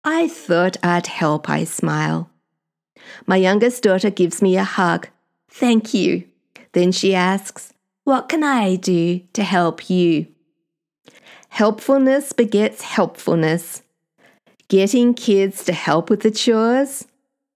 I 0.04 0.28
thought 0.28 0.78
I'd 0.84 1.08
help, 1.08 1.50
I 1.50 1.64
smile. 1.64 2.30
My 3.26 3.36
youngest 3.36 3.84
daughter 3.84 4.10
gives 4.10 4.42
me 4.42 4.58
a 4.58 4.64
hug. 4.64 5.08
Thank 5.50 5.94
you. 5.94 6.24
Then 6.74 6.92
she 6.92 7.14
asks, 7.14 7.74
What 8.04 8.30
can 8.30 8.44
I 8.44 8.76
do 8.76 9.22
to 9.34 9.44
help 9.44 9.90
you? 9.90 10.28
Helpfulness 11.50 12.32
begets 12.34 12.82
helpfulness 12.82 13.84
getting 14.72 15.14
kids 15.14 15.66
to 15.66 15.74
help 15.74 16.10
with 16.10 16.22
the 16.22 16.32
chores, 16.32 17.06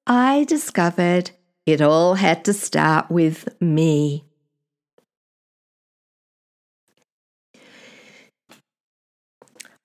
I 0.06 0.44
discovered 0.50 1.32
it 1.66 1.80
all 1.80 2.16
had 2.16 2.44
to 2.44 2.52
start 2.52 3.10
with 3.10 3.48
me. 3.62 4.26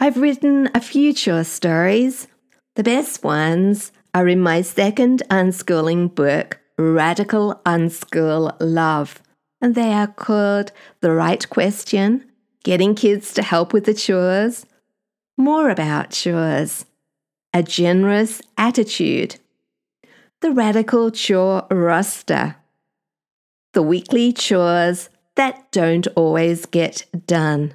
I've 0.01 0.17
written 0.17 0.71
a 0.75 0.81
few 0.81 1.15
chore 1.15 1.45
stories. 1.45 2.27
The 2.77 2.85
best 2.85 3.25
ones 3.25 3.91
are 4.15 4.29
in 4.29 4.41
my 4.41 4.63
second 4.63 5.25
unschooling 5.29 6.15
book, 6.15 6.61
Radical 6.79 7.61
Unschool 7.67 8.57
Love, 8.61 9.21
and 9.61 9.75
they 9.75 9.93
are 9.93 10.07
called 10.07 10.71
The 11.01 11.11
Right 11.11 11.49
Question, 11.51 12.31
Getting 12.63 12.95
Kids 12.95 13.35
to 13.35 13.43
Help 13.43 13.73
with 13.73 13.87
the 13.87 13.95
Chores, 13.95 14.67
More 15.37 15.69
About 15.69 16.11
Chores, 16.11 16.87
a 17.53 17.65
generous 17.65 18.41
attitude, 18.57 19.37
the 20.41 20.53
radical 20.53 21.11
chore 21.11 21.67
roster, 21.71 22.57
the 23.73 23.83
weekly 23.83 24.33
chores 24.33 25.11
that 25.35 25.71
don't 25.73 26.07
always 26.15 26.67
get 26.67 27.05
done, 27.27 27.75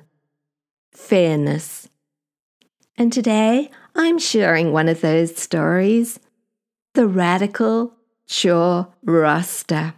fairness. 0.93 1.89
And 2.97 3.11
today 3.11 3.69
I'm 3.95 4.19
sharing 4.19 4.71
one 4.71 4.89
of 4.89 5.01
those 5.01 5.35
stories 5.35 6.19
the 6.93 7.07
radical 7.07 7.93
chore 8.27 8.87
roster. 9.03 9.95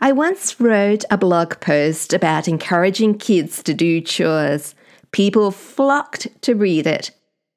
I 0.00 0.12
once 0.12 0.60
wrote 0.60 1.04
a 1.10 1.16
blog 1.16 1.60
post 1.60 2.12
about 2.12 2.48
encouraging 2.48 3.18
kids 3.18 3.62
to 3.62 3.72
do 3.72 4.00
chores 4.00 4.74
People 5.12 5.50
flocked 5.50 6.26
to 6.42 6.54
read 6.54 6.86
it, 6.86 7.10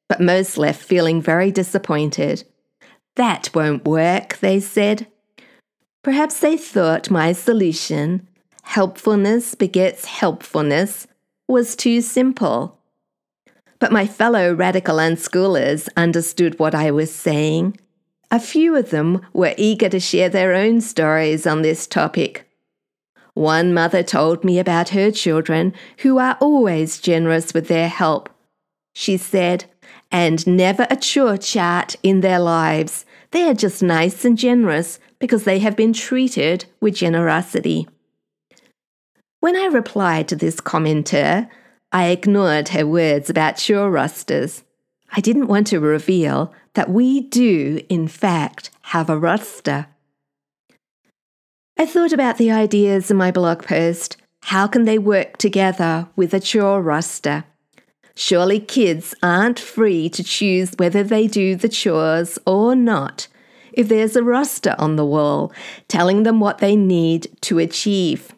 but 0.10 0.20
most 0.20 0.58
left 0.58 0.84
feeling 0.84 1.22
very 1.22 1.52
disappointed. 1.52 2.44
That 3.16 3.50
won't 3.56 3.86
work, 3.86 4.38
they 4.40 4.60
said. 4.60 5.08
Perhaps 6.04 6.42
they 6.42 6.58
thought 6.58 7.10
my 7.10 7.32
solution, 7.32 8.28
helpfulness 8.64 9.56
begets 9.56 10.06
helpfulness, 10.06 11.08
was 11.48 11.78
too 11.78 12.02
simple. 12.02 12.75
But 13.80 13.92
my 13.92 14.08
fellow 14.08 14.54
radical 14.54 14.98
unschoolers 14.98 15.90
understood 15.98 16.60
what 16.60 16.74
I 16.74 16.92
was 16.92 17.14
saying. 17.14 17.78
A 18.32 18.40
few 18.40 18.76
of 18.76 18.90
them 18.90 19.26
were 19.34 19.54
eager 19.58 19.90
to 19.90 20.00
share 20.00 20.30
their 20.30 20.54
own 20.54 20.82
stories 20.82 21.46
on 21.46 21.62
this 21.62 21.86
topic. 21.86 22.50
One 23.34 23.74
mother 23.74 24.02
told 24.02 24.44
me 24.44 24.60
about 24.60 24.90
her 24.90 25.12
children 25.12 25.74
who 26.00 26.18
are 26.20 26.38
always 26.40 27.00
generous 27.00 27.54
with 27.54 27.68
their 27.68 27.90
help. 27.90 28.30
She 28.94 29.18
said, 29.18 29.66
and 30.12 30.48
never 30.48 30.88
a 30.90 30.96
chore 30.96 31.38
chart 31.38 31.98
in 32.02 32.22
their 32.22 32.40
lives. 32.40 33.06
They 33.32 33.44
are 33.50 33.54
just 33.54 33.84
nice 33.84 34.24
and 34.24 34.38
generous 34.38 35.00
because 35.20 35.44
they 35.44 35.60
have 35.60 35.76
been 35.76 35.92
treated 35.92 36.66
with 36.80 36.96
generosity. 36.96 37.88
When 39.42 39.58
I 39.58 39.66
replied 39.66 40.30
to 40.30 40.36
this 40.36 40.62
commenter, 40.62 41.50
I 41.96 42.08
ignored 42.08 42.68
her 42.70 42.86
words 42.86 43.30
about 43.30 43.56
chore 43.56 43.90
rosters. 43.90 44.66
I 45.16 45.22
didn't 45.22 45.48
want 45.48 45.68
to 45.68 45.80
reveal 45.80 46.54
that 46.74 46.90
we 46.90 47.22
do, 47.22 47.80
in 47.88 48.10
fact, 48.10 48.70
have 48.92 49.10
a 49.10 49.18
roster. 49.18 49.88
I 51.78 51.86
thought 51.86 52.12
about 52.12 52.38
the 52.38 52.52
ideas 52.52 53.10
in 53.10 53.16
my 53.16 53.32
blog 53.32 53.64
post. 53.64 54.18
How 54.44 54.68
can 54.68 54.84
they 54.84 54.98
work 54.98 55.38
together 55.38 56.10
with 56.18 56.34
a 56.34 56.42
chore 56.42 56.82
roster? 56.82 57.46
Surely 58.14 58.60
kids 58.60 59.16
aren't 59.24 59.58
free 59.58 60.10
to 60.10 60.22
choose 60.22 60.74
whether 60.76 61.02
they 61.02 61.28
do 61.28 61.56
the 61.56 61.70
chores 61.70 62.38
or 62.46 62.76
not 62.76 63.30
if 63.72 63.88
there's 63.88 64.18
a 64.18 64.24
roster 64.24 64.76
on 64.78 64.98
the 64.98 65.06
wall 65.06 65.54
telling 65.88 66.24
them 66.24 66.42
what 66.42 66.58
they 66.58 66.76
need 66.76 67.30
to 67.44 67.58
achieve. 67.58 68.36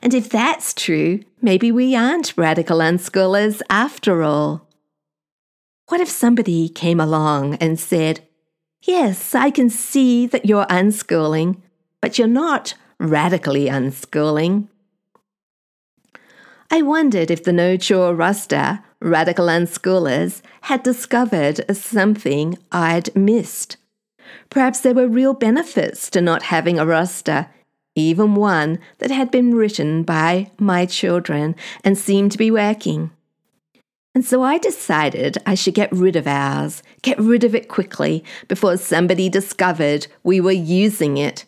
And 0.00 0.14
if 0.14 0.28
that's 0.28 0.72
true, 0.72 1.24
maybe 1.40 1.72
we 1.72 1.94
aren't 1.94 2.36
radical 2.36 2.78
unschoolers 2.78 3.60
after 3.68 4.22
all. 4.22 4.66
What 5.88 6.00
if 6.00 6.08
somebody 6.08 6.68
came 6.68 7.00
along 7.00 7.54
and 7.56 7.78
said, 7.78 8.20
Yes, 8.82 9.34
I 9.34 9.50
can 9.50 9.68
see 9.68 10.26
that 10.26 10.46
you're 10.46 10.66
unschooling, 10.66 11.60
but 12.00 12.18
you're 12.18 12.28
not 12.28 12.74
radically 12.98 13.66
unschooling. 13.66 14.68
I 16.70 16.82
wondered 16.82 17.30
if 17.30 17.42
the 17.42 17.52
No 17.52 17.76
Chore 17.76 18.14
roster, 18.14 18.80
radical 19.00 19.46
unschoolers, 19.46 20.40
had 20.62 20.82
discovered 20.82 21.76
something 21.76 22.56
I'd 22.70 23.14
missed. 23.16 23.76
Perhaps 24.48 24.80
there 24.80 24.94
were 24.94 25.08
real 25.08 25.34
benefits 25.34 26.08
to 26.10 26.20
not 26.20 26.44
having 26.44 26.78
a 26.78 26.86
roster, 26.86 27.48
even 27.94 28.34
one 28.34 28.78
that 28.98 29.10
had 29.10 29.30
been 29.30 29.54
written 29.54 30.02
by 30.02 30.50
my 30.58 30.86
children 30.86 31.56
and 31.84 31.96
seemed 31.96 32.32
to 32.32 32.38
be 32.38 32.50
working. 32.50 33.10
And 34.14 34.24
so 34.24 34.42
I 34.42 34.58
decided 34.58 35.38
I 35.46 35.54
should 35.54 35.74
get 35.74 35.92
rid 35.92 36.16
of 36.16 36.26
ours, 36.26 36.82
get 37.02 37.18
rid 37.18 37.44
of 37.44 37.54
it 37.54 37.68
quickly 37.68 38.24
before 38.48 38.76
somebody 38.76 39.28
discovered 39.28 40.08
we 40.22 40.40
were 40.40 40.50
using 40.50 41.16
it 41.16 41.44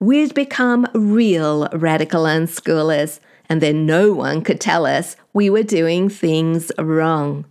we'd 0.00 0.32
become 0.34 0.86
real 0.94 1.68
radical 1.72 2.24
unschoolers, 2.24 3.20
and 3.48 3.60
then 3.60 3.84
no 3.84 4.12
one 4.12 4.42
could 4.42 4.60
tell 4.60 4.86
us 4.86 5.14
we 5.34 5.50
were 5.50 5.62
doing 5.62 6.08
things 6.08 6.72
wrong. 6.78 7.44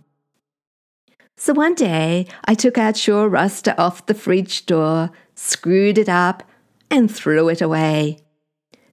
So 1.36 1.54
one 1.54 1.74
day 1.74 2.26
I 2.44 2.54
took 2.54 2.76
our 2.76 2.92
chore 2.92 3.28
roster 3.28 3.74
off 3.78 4.06
the 4.06 4.14
fridge 4.14 4.66
door, 4.66 5.10
screwed 5.34 5.96
it 5.96 6.08
up, 6.08 6.42
and 6.90 7.10
threw 7.14 7.48
it 7.48 7.60
away. 7.60 8.18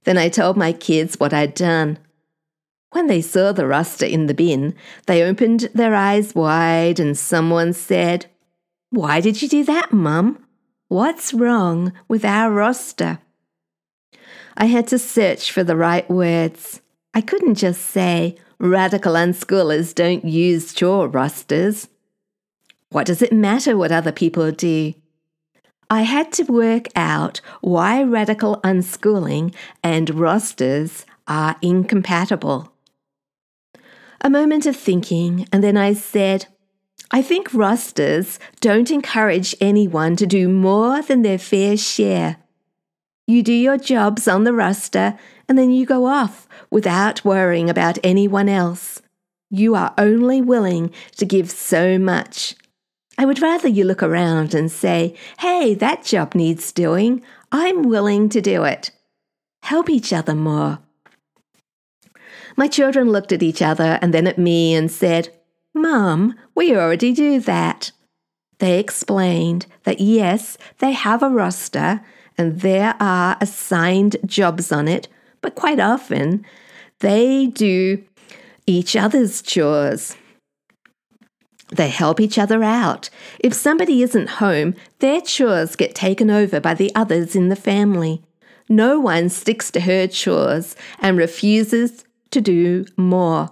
Then 0.04 0.16
I 0.16 0.28
told 0.28 0.56
my 0.56 0.72
kids 0.72 1.18
what 1.18 1.34
I'd 1.34 1.54
done. 1.54 1.98
When 2.90 3.06
they 3.06 3.20
saw 3.20 3.52
the 3.52 3.66
roster 3.66 4.06
in 4.06 4.26
the 4.26 4.34
bin, 4.34 4.74
they 5.06 5.22
opened 5.22 5.68
their 5.74 5.94
eyes 5.94 6.34
wide 6.34 6.98
and 6.98 7.18
someone 7.18 7.72
said, 7.72 8.26
Why 8.90 9.20
did 9.20 9.42
you 9.42 9.48
do 9.48 9.64
that, 9.64 9.92
Mum? 9.92 10.44
What's 10.88 11.34
wrong 11.34 11.92
with 12.08 12.24
our 12.24 12.50
roster? 12.50 13.18
I 14.56 14.66
had 14.66 14.86
to 14.88 14.98
search 14.98 15.52
for 15.52 15.62
the 15.62 15.76
right 15.76 16.08
words. 16.08 16.80
I 17.12 17.20
couldn't 17.20 17.56
just 17.56 17.82
say, 17.82 18.36
radical 18.58 19.12
unschoolers 19.12 19.94
don't 19.94 20.24
use 20.24 20.72
chore 20.72 21.08
rosters. 21.08 21.88
What 22.90 23.06
does 23.06 23.20
it 23.20 23.32
matter 23.32 23.76
what 23.76 23.92
other 23.92 24.12
people 24.12 24.50
do? 24.50 24.94
I 25.90 26.02
had 26.02 26.32
to 26.32 26.42
work 26.44 26.88
out 26.94 27.40
why 27.62 28.02
radical 28.02 28.60
unschooling 28.62 29.54
and 29.82 30.10
rosters 30.10 31.06
are 31.26 31.56
incompatible. 31.62 32.72
A 34.20 34.28
moment 34.28 34.66
of 34.66 34.76
thinking, 34.76 35.46
and 35.50 35.64
then 35.64 35.76
I 35.76 35.94
said, 35.94 36.46
I 37.10 37.22
think 37.22 37.54
rosters 37.54 38.38
don't 38.60 38.90
encourage 38.90 39.54
anyone 39.60 40.14
to 40.16 40.26
do 40.26 40.48
more 40.48 41.00
than 41.00 41.22
their 41.22 41.38
fair 41.38 41.76
share. 41.76 42.36
You 43.26 43.42
do 43.42 43.52
your 43.52 43.78
jobs 43.78 44.28
on 44.28 44.44
the 44.44 44.52
roster 44.52 45.18
and 45.48 45.56
then 45.56 45.70
you 45.70 45.86
go 45.86 46.06
off 46.06 46.46
without 46.70 47.24
worrying 47.24 47.70
about 47.70 47.98
anyone 48.04 48.48
else. 48.48 49.00
You 49.50 49.74
are 49.74 49.94
only 49.96 50.42
willing 50.42 50.92
to 51.16 51.24
give 51.24 51.50
so 51.50 51.98
much. 51.98 52.54
I 53.18 53.24
would 53.24 53.42
rather 53.42 53.66
you 53.66 53.82
look 53.84 54.02
around 54.02 54.54
and 54.54 54.70
say, 54.70 55.14
hey, 55.40 55.74
that 55.74 56.04
job 56.04 56.36
needs 56.36 56.70
doing. 56.70 57.20
I'm 57.50 57.82
willing 57.82 58.28
to 58.28 58.40
do 58.40 58.62
it. 58.62 58.92
Help 59.62 59.90
each 59.90 60.12
other 60.12 60.36
more. 60.36 60.78
My 62.56 62.68
children 62.68 63.10
looked 63.10 63.32
at 63.32 63.42
each 63.42 63.60
other 63.60 63.98
and 64.00 64.14
then 64.14 64.28
at 64.28 64.38
me 64.38 64.72
and 64.74 64.90
said, 64.90 65.30
Mum, 65.74 66.34
we 66.54 66.76
already 66.76 67.12
do 67.12 67.40
that. 67.40 67.90
They 68.58 68.78
explained 68.78 69.66
that 69.82 70.00
yes, 70.00 70.56
they 70.78 70.92
have 70.92 71.22
a 71.22 71.28
roster 71.28 72.00
and 72.36 72.60
there 72.60 72.94
are 73.00 73.36
assigned 73.40 74.16
jobs 74.24 74.70
on 74.70 74.86
it, 74.86 75.08
but 75.40 75.56
quite 75.56 75.80
often 75.80 76.44
they 77.00 77.46
do 77.46 78.04
each 78.66 78.94
other's 78.96 79.42
chores. 79.42 80.16
They 81.68 81.88
help 81.88 82.20
each 82.20 82.38
other 82.38 82.62
out. 82.62 83.10
If 83.40 83.52
somebody 83.52 84.02
isn't 84.02 84.30
home, 84.30 84.74
their 85.00 85.20
chores 85.20 85.76
get 85.76 85.94
taken 85.94 86.30
over 86.30 86.60
by 86.60 86.74
the 86.74 86.94
others 86.94 87.36
in 87.36 87.48
the 87.48 87.56
family. 87.56 88.22
No 88.68 88.98
one 89.00 89.28
sticks 89.28 89.70
to 89.72 89.80
her 89.80 90.06
chores 90.06 90.76
and 90.98 91.16
refuses 91.16 92.04
to 92.30 92.40
do 92.40 92.86
more. 92.96 93.50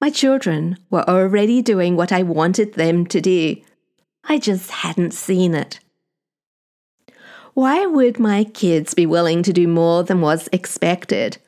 My 0.00 0.10
children 0.10 0.78
were 0.90 1.08
already 1.08 1.60
doing 1.62 1.96
what 1.96 2.12
I 2.12 2.22
wanted 2.22 2.74
them 2.74 3.06
to 3.06 3.20
do. 3.20 3.56
I 4.24 4.38
just 4.38 4.70
hadn't 4.70 5.12
seen 5.12 5.54
it. 5.54 5.80
Why 7.54 7.86
would 7.86 8.20
my 8.20 8.44
kids 8.44 8.94
be 8.94 9.06
willing 9.06 9.42
to 9.42 9.52
do 9.52 9.66
more 9.66 10.04
than 10.04 10.20
was 10.20 10.48
expected? 10.52 11.38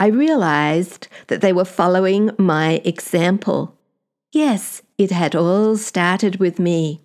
I 0.00 0.06
realized 0.06 1.06
that 1.28 1.40
they 1.40 1.52
were 1.52 1.64
following 1.64 2.32
my 2.38 2.80
example. 2.84 3.78
Yes, 4.32 4.82
it 4.98 5.10
had 5.10 5.34
all 5.34 5.76
started 5.76 6.36
with 6.36 6.58
me. 6.58 7.00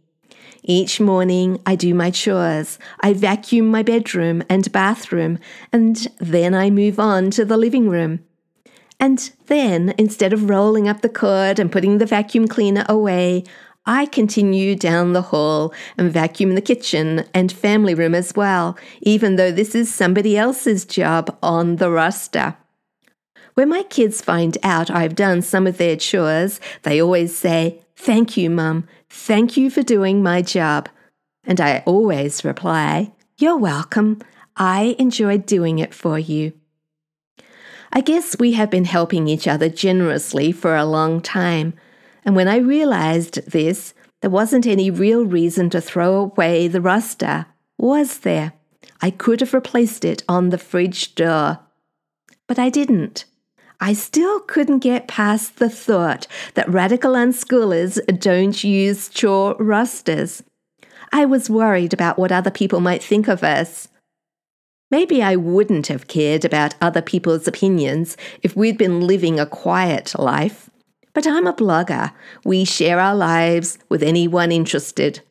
Each 0.63 0.99
morning, 0.99 1.59
I 1.65 1.75
do 1.75 1.93
my 1.93 2.11
chores. 2.11 2.77
I 3.01 3.13
vacuum 3.13 3.67
my 3.67 3.81
bedroom 3.81 4.43
and 4.47 4.71
bathroom, 4.71 5.39
and 5.73 6.07
then 6.19 6.53
I 6.53 6.69
move 6.69 6.99
on 6.99 7.31
to 7.31 7.43
the 7.45 7.57
living 7.57 7.89
room. 7.89 8.19
And 8.99 9.31
then, 9.47 9.95
instead 9.97 10.31
of 10.31 10.49
rolling 10.49 10.87
up 10.87 11.01
the 11.01 11.09
cord 11.09 11.57
and 11.57 11.71
putting 11.71 11.97
the 11.97 12.05
vacuum 12.05 12.47
cleaner 12.47 12.85
away, 12.87 13.43
I 13.85 14.05
continue 14.05 14.75
down 14.75 15.13
the 15.13 15.23
hall 15.23 15.73
and 15.97 16.13
vacuum 16.13 16.53
the 16.53 16.61
kitchen 16.61 17.25
and 17.33 17.51
family 17.51 17.95
room 17.95 18.13
as 18.13 18.35
well, 18.35 18.77
even 19.01 19.37
though 19.37 19.51
this 19.51 19.73
is 19.73 19.91
somebody 19.91 20.37
else's 20.37 20.85
job 20.85 21.35
on 21.41 21.77
the 21.77 21.89
roster. 21.89 22.55
When 23.61 23.69
my 23.69 23.83
kids 23.83 24.23
find 24.23 24.57
out 24.63 24.89
I've 24.89 25.13
done 25.13 25.43
some 25.43 25.67
of 25.67 25.77
their 25.77 25.95
chores, 25.95 26.59
they 26.81 26.99
always 26.99 27.37
say, 27.37 27.79
Thank 27.95 28.35
you, 28.35 28.49
Mum. 28.49 28.87
Thank 29.07 29.55
you 29.55 29.69
for 29.69 29.83
doing 29.83 30.23
my 30.23 30.41
job. 30.41 30.89
And 31.43 31.61
I 31.61 31.83
always 31.85 32.43
reply, 32.43 33.11
You're 33.37 33.59
welcome. 33.59 34.17
I 34.57 34.95
enjoyed 34.97 35.45
doing 35.45 35.77
it 35.77 35.93
for 35.93 36.17
you. 36.17 36.53
I 37.93 38.01
guess 38.01 38.35
we 38.39 38.53
have 38.53 38.71
been 38.71 38.85
helping 38.85 39.27
each 39.27 39.47
other 39.47 39.69
generously 39.69 40.51
for 40.51 40.75
a 40.75 40.83
long 40.83 41.21
time. 41.21 41.75
And 42.25 42.35
when 42.35 42.47
I 42.47 42.57
realized 42.57 43.45
this, 43.45 43.93
there 44.21 44.31
wasn't 44.31 44.65
any 44.65 44.89
real 44.89 45.23
reason 45.23 45.69
to 45.69 45.81
throw 45.81 46.15
away 46.15 46.67
the 46.67 46.81
roster, 46.81 47.45
was 47.77 48.21
there? 48.21 48.53
I 49.03 49.11
could 49.11 49.39
have 49.39 49.53
replaced 49.53 50.03
it 50.03 50.23
on 50.27 50.49
the 50.49 50.57
fridge 50.57 51.13
door. 51.13 51.59
But 52.47 52.57
I 52.57 52.69
didn't. 52.69 53.25
I 53.83 53.93
still 53.93 54.39
couldn't 54.41 54.79
get 54.79 55.07
past 55.07 55.57
the 55.57 55.67
thought 55.67 56.27
that 56.53 56.69
radical 56.69 57.13
unschoolers 57.13 57.99
don't 58.19 58.63
use 58.63 59.09
chore 59.09 59.55
rosters. 59.57 60.43
I 61.11 61.25
was 61.25 61.49
worried 61.49 61.91
about 61.91 62.19
what 62.19 62.31
other 62.31 62.51
people 62.51 62.79
might 62.79 63.01
think 63.01 63.27
of 63.27 63.43
us. 63.43 63.87
Maybe 64.91 65.23
I 65.23 65.35
wouldn't 65.35 65.87
have 65.87 66.07
cared 66.07 66.45
about 66.45 66.75
other 66.79 67.01
people's 67.01 67.47
opinions 67.47 68.17
if 68.43 68.55
we'd 68.55 68.77
been 68.77 69.07
living 69.07 69.39
a 69.39 69.47
quiet 69.47 70.13
life. 70.19 70.69
But 71.13 71.25
I'm 71.25 71.47
a 71.47 71.53
blogger. 71.53 72.13
We 72.45 72.65
share 72.65 72.99
our 72.99 73.15
lives 73.15 73.79
with 73.89 74.03
anyone 74.03 74.51
interested. 74.51 75.21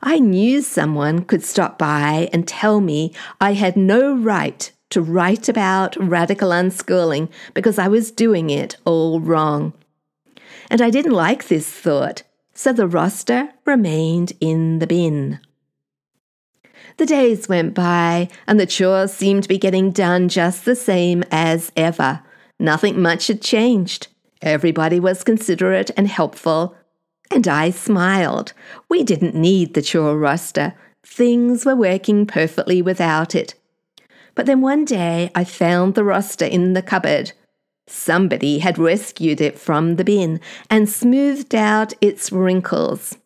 I 0.00 0.20
knew 0.20 0.62
someone 0.62 1.24
could 1.24 1.44
stop 1.44 1.76
by 1.76 2.30
and 2.32 2.48
tell 2.48 2.80
me 2.80 3.12
I 3.42 3.52
had 3.52 3.76
no 3.76 4.16
right 4.16 4.72
to 4.90 5.02
write 5.02 5.48
about 5.48 5.96
radical 5.96 6.50
unschooling 6.50 7.28
because 7.54 7.78
I 7.78 7.88
was 7.88 8.10
doing 8.10 8.50
it 8.50 8.76
all 8.84 9.20
wrong. 9.20 9.72
And 10.70 10.80
I 10.80 10.90
didn't 10.90 11.12
like 11.12 11.48
this 11.48 11.68
thought, 11.68 12.22
so 12.54 12.72
the 12.72 12.88
roster 12.88 13.50
remained 13.64 14.32
in 14.40 14.78
the 14.78 14.86
bin. 14.86 15.40
The 16.96 17.06
days 17.06 17.48
went 17.48 17.74
by, 17.74 18.28
and 18.46 18.58
the 18.58 18.66
chores 18.66 19.12
seemed 19.12 19.44
to 19.44 19.48
be 19.48 19.58
getting 19.58 19.92
done 19.92 20.28
just 20.28 20.64
the 20.64 20.74
same 20.74 21.22
as 21.30 21.70
ever. 21.76 22.22
Nothing 22.58 23.00
much 23.00 23.28
had 23.28 23.40
changed. 23.40 24.08
Everybody 24.42 24.98
was 24.98 25.22
considerate 25.22 25.90
and 25.96 26.08
helpful, 26.08 26.74
and 27.30 27.46
I 27.46 27.70
smiled. 27.70 28.52
We 28.88 29.04
didn't 29.04 29.34
need 29.34 29.74
the 29.74 29.82
chore 29.82 30.18
roster. 30.18 30.74
Things 31.04 31.64
were 31.64 31.76
working 31.76 32.26
perfectly 32.26 32.82
without 32.82 33.34
it. 33.34 33.54
But 34.38 34.46
then 34.46 34.60
one 34.60 34.84
day 34.84 35.32
I 35.34 35.42
found 35.42 35.96
the 35.96 36.04
roster 36.04 36.44
in 36.44 36.74
the 36.74 36.80
cupboard. 36.80 37.32
Somebody 37.88 38.60
had 38.60 38.78
rescued 38.78 39.40
it 39.40 39.58
from 39.58 39.96
the 39.96 40.04
bin 40.04 40.40
and 40.70 40.88
smoothed 40.88 41.56
out 41.56 41.92
its 42.00 42.30
wrinkles. 42.30 43.18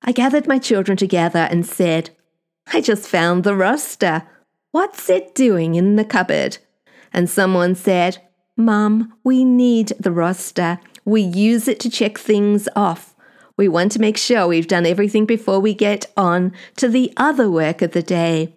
I 0.00 0.12
gathered 0.12 0.46
my 0.46 0.60
children 0.60 0.96
together 0.96 1.48
and 1.50 1.66
said, 1.66 2.10
I 2.72 2.80
just 2.80 3.08
found 3.08 3.42
the 3.42 3.56
roster. 3.56 4.22
What's 4.70 5.10
it 5.10 5.34
doing 5.34 5.74
in 5.74 5.96
the 5.96 6.04
cupboard? 6.04 6.58
And 7.12 7.28
someone 7.28 7.74
said, 7.74 8.18
Mum, 8.56 9.12
we 9.24 9.44
need 9.44 9.88
the 9.98 10.12
roster. 10.12 10.78
We 11.04 11.22
use 11.22 11.66
it 11.66 11.80
to 11.80 11.90
check 11.90 12.18
things 12.18 12.68
off. 12.76 13.16
We 13.56 13.66
want 13.66 13.90
to 13.92 14.00
make 14.00 14.16
sure 14.16 14.46
we've 14.46 14.68
done 14.68 14.86
everything 14.86 15.26
before 15.26 15.58
we 15.58 15.74
get 15.74 16.06
on 16.16 16.52
to 16.76 16.88
the 16.88 17.12
other 17.16 17.50
work 17.50 17.82
of 17.82 17.90
the 17.90 18.02
day. 18.04 18.54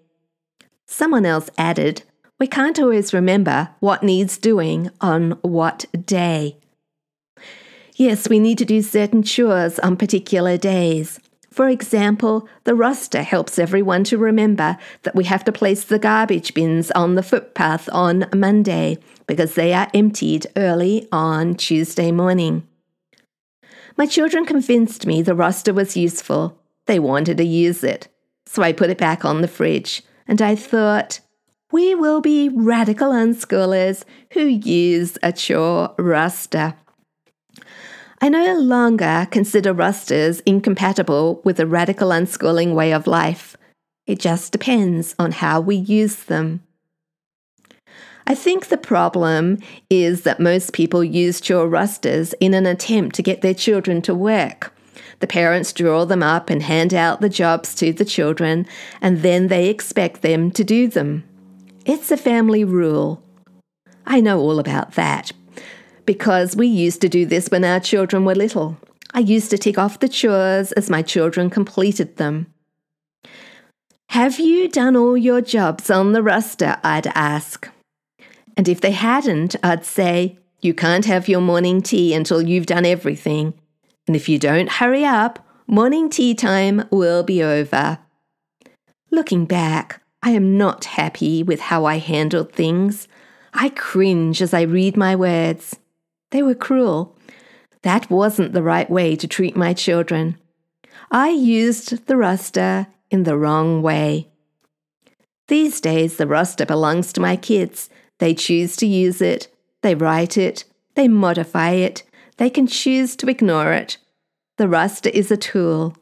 Someone 0.92 1.26
else 1.26 1.50
added, 1.58 2.04
We 2.38 2.48
can't 2.48 2.78
always 2.78 3.14
remember 3.14 3.70
what 3.80 4.04
needs 4.04 4.38
doing 4.38 4.90
on 5.00 5.40
what 5.42 5.86
day. 6.06 6.58
Yes, 7.96 8.28
we 8.28 8.40
need 8.40 8.58
to 8.58 8.66
do 8.66 8.82
certain 8.82 9.24
chores 9.24 9.80
on 9.80 9.96
particular 9.96 10.58
days. 10.58 11.18
For 11.50 11.70
example, 11.70 12.46
the 12.66 12.76
roster 12.76 13.24
helps 13.24 13.58
everyone 13.58 14.04
to 14.06 14.18
remember 14.18 14.78
that 15.04 15.16
we 15.16 15.24
have 15.24 15.46
to 15.46 15.52
place 15.54 15.86
the 15.86 15.98
garbage 15.98 16.54
bins 16.54 16.92
on 16.92 17.16
the 17.16 17.24
footpath 17.24 17.88
on 17.94 18.26
Monday 18.36 18.98
because 19.28 19.56
they 19.56 19.74
are 19.74 19.90
emptied 19.94 20.48
early 20.58 21.08
on 21.14 21.56
Tuesday 21.56 22.12
morning. 22.12 22.68
My 23.96 24.08
children 24.08 24.46
convinced 24.46 25.06
me 25.06 25.22
the 25.22 25.36
roster 25.36 25.74
was 25.74 25.96
useful. 25.96 26.60
They 26.86 27.00
wanted 27.00 27.38
to 27.38 27.46
use 27.46 27.82
it. 27.82 28.10
So 28.46 28.62
I 28.62 28.74
put 28.74 28.90
it 28.90 28.98
back 28.98 29.24
on 29.24 29.40
the 29.40 29.48
fridge, 29.48 30.04
and 30.28 30.42
I 30.42 30.56
thought, 30.56 31.20
we 31.72 31.96
will 31.96 32.22
be 32.22 32.50
radical 32.50 33.12
unschoolers 33.12 34.04
who 34.34 34.42
use 34.42 35.18
a 35.24 35.32
chore 35.32 35.96
roster. 35.98 36.76
I 38.22 38.30
no 38.30 38.56
longer 38.60 39.28
consider 39.32 39.74
rosters 39.74 40.42
incompatible 40.42 41.42
with 41.44 41.60
a 41.60 41.66
radical 41.66 42.10
unschooling 42.10 42.76
way 42.76 42.94
of 42.94 43.08
life. 43.08 43.58
It 44.06 44.20
just 44.20 44.52
depends 44.52 45.16
on 45.18 45.32
how 45.32 45.62
we 45.62 45.76
use 45.76 46.26
them. 46.26 46.62
I 48.28 48.36
think 48.36 48.68
the 48.68 48.78
problem 48.78 49.58
is 49.90 50.22
that 50.22 50.40
most 50.40 50.74
people 50.74 51.04
use 51.04 51.42
chore 51.42 51.68
rosters 51.68 52.34
in 52.34 52.54
an 52.54 52.66
attempt 52.66 53.16
to 53.16 53.24
get 53.24 53.42
their 53.42 53.54
children 53.54 54.02
to 54.04 54.14
work. 54.14 54.74
The 55.22 55.28
parents 55.28 55.72
draw 55.72 56.04
them 56.06 56.22
up 56.22 56.50
and 56.50 56.62
hand 56.64 56.94
out 56.94 57.22
the 57.22 57.30
jobs 57.30 57.74
to 57.76 57.94
the 57.94 58.04
children, 58.04 58.68
and 59.02 59.22
then 59.22 59.48
they 59.48 59.70
expect 59.70 60.22
them 60.22 60.52
to 60.52 60.64
do 60.64 60.88
them. 60.88 61.24
It's 61.86 62.12
a 62.12 62.18
family 62.18 62.64
rule. 62.64 63.24
I 64.06 64.20
know 64.20 64.40
all 64.40 64.60
about 64.60 64.94
that, 64.94 65.32
because 66.06 66.56
we 66.56 66.68
used 66.68 67.02
to 67.02 67.10
do 67.10 67.26
this 67.26 67.50
when 67.50 67.64
our 67.64 67.80
children 67.80 68.26
were 68.26 68.36
little. 68.36 68.78
I 69.14 69.20
used 69.20 69.52
to 69.52 69.58
tick 69.58 69.78
off 69.78 70.00
the 70.00 70.10
chores 70.10 70.72
as 70.74 70.90
my 70.90 71.02
children 71.02 71.50
completed 71.50 72.18
them. 72.18 72.48
Have 74.10 74.40
you 74.40 74.68
done 74.68 74.96
all 74.96 75.16
your 75.16 75.42
jobs 75.42 75.90
on 75.90 76.12
the 76.12 76.24
roster? 76.24 76.78
I'd 76.84 77.08
ask. 77.08 77.70
And 78.58 78.68
if 78.68 78.82
they 78.82 78.92
hadn't, 78.92 79.56
I'd 79.64 79.86
say, 79.86 80.38
You 80.62 80.74
can't 80.74 81.06
have 81.06 81.30
your 81.30 81.42
morning 81.42 81.82
tea 81.82 82.14
until 82.14 82.42
you've 82.42 82.66
done 82.66 82.86
everything. 82.86 83.54
And 84.08 84.16
if 84.16 84.28
you 84.28 84.40
don't 84.40 84.72
hurry 84.72 85.06
up, 85.06 85.46
morning 85.68 86.10
tea 86.10 86.34
time 86.34 86.88
will 86.92 87.24
be 87.24 87.44
over. 87.44 88.00
Looking 89.12 89.46
back, 89.46 90.02
I 90.24 90.32
am 90.32 90.58
not 90.58 90.86
happy 90.86 91.44
with 91.44 91.60
how 91.60 91.86
I 91.86 91.98
handled 91.98 92.52
things. 92.52 93.08
I 93.54 93.70
cringe 93.70 94.42
as 94.42 94.54
I 94.54 94.62
read 94.62 94.96
my 94.96 95.16
words. 95.16 95.78
They 96.32 96.42
were 96.42 96.56
cruel. 96.56 97.18
That 97.84 98.10
wasn't 98.10 98.54
the 98.54 98.64
right 98.64 98.90
way 98.90 99.16
to 99.16 99.28
treat 99.28 99.56
my 99.56 99.74
children. 99.74 100.38
I 101.10 101.30
used 101.30 102.08
the 102.08 102.16
roster 102.16 102.88
in 103.10 103.24
the 103.24 103.38
wrong 103.38 103.82
way. 103.82 104.30
These 105.48 105.82
days, 105.82 106.18
the 106.18 106.28
roster 106.28 106.66
belongs 106.66 107.12
to 107.14 107.22
my 107.22 107.36
kids. 107.36 107.90
They 108.20 108.34
choose 108.34 108.76
to 108.78 108.86
use 108.86 109.22
it, 109.22 109.48
they 109.82 109.96
write 109.96 110.38
it, 110.38 110.64
they 110.96 111.08
modify 111.08 111.72
it, 111.72 112.04
they 112.42 112.50
can 112.50 112.66
choose 112.66 113.16
to 113.16 113.30
ignore 113.30 113.72
it. 113.72 114.00
The 114.58 114.68
roster 114.68 115.10
is 115.10 115.30
a 115.30 115.38
tool. 115.38 115.96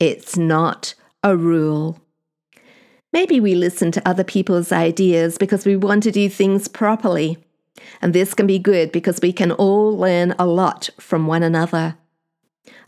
It's 0.00 0.34
not 0.34 0.94
a 1.22 1.36
rule. 1.36 2.00
Maybe 3.12 3.38
we 3.38 3.54
listen 3.54 3.92
to 3.92 4.08
other 4.08 4.24
people's 4.24 4.72
ideas 4.72 5.36
because 5.36 5.66
we 5.66 5.76
want 5.76 6.02
to 6.04 6.10
do 6.10 6.30
things 6.30 6.68
properly. 6.68 7.36
And 8.00 8.14
this 8.14 8.32
can 8.32 8.46
be 8.46 8.58
good 8.58 8.92
because 8.92 9.20
we 9.20 9.30
can 9.30 9.52
all 9.52 9.94
learn 9.94 10.34
a 10.38 10.46
lot 10.46 10.88
from 10.98 11.26
one 11.26 11.42
another. 11.42 11.98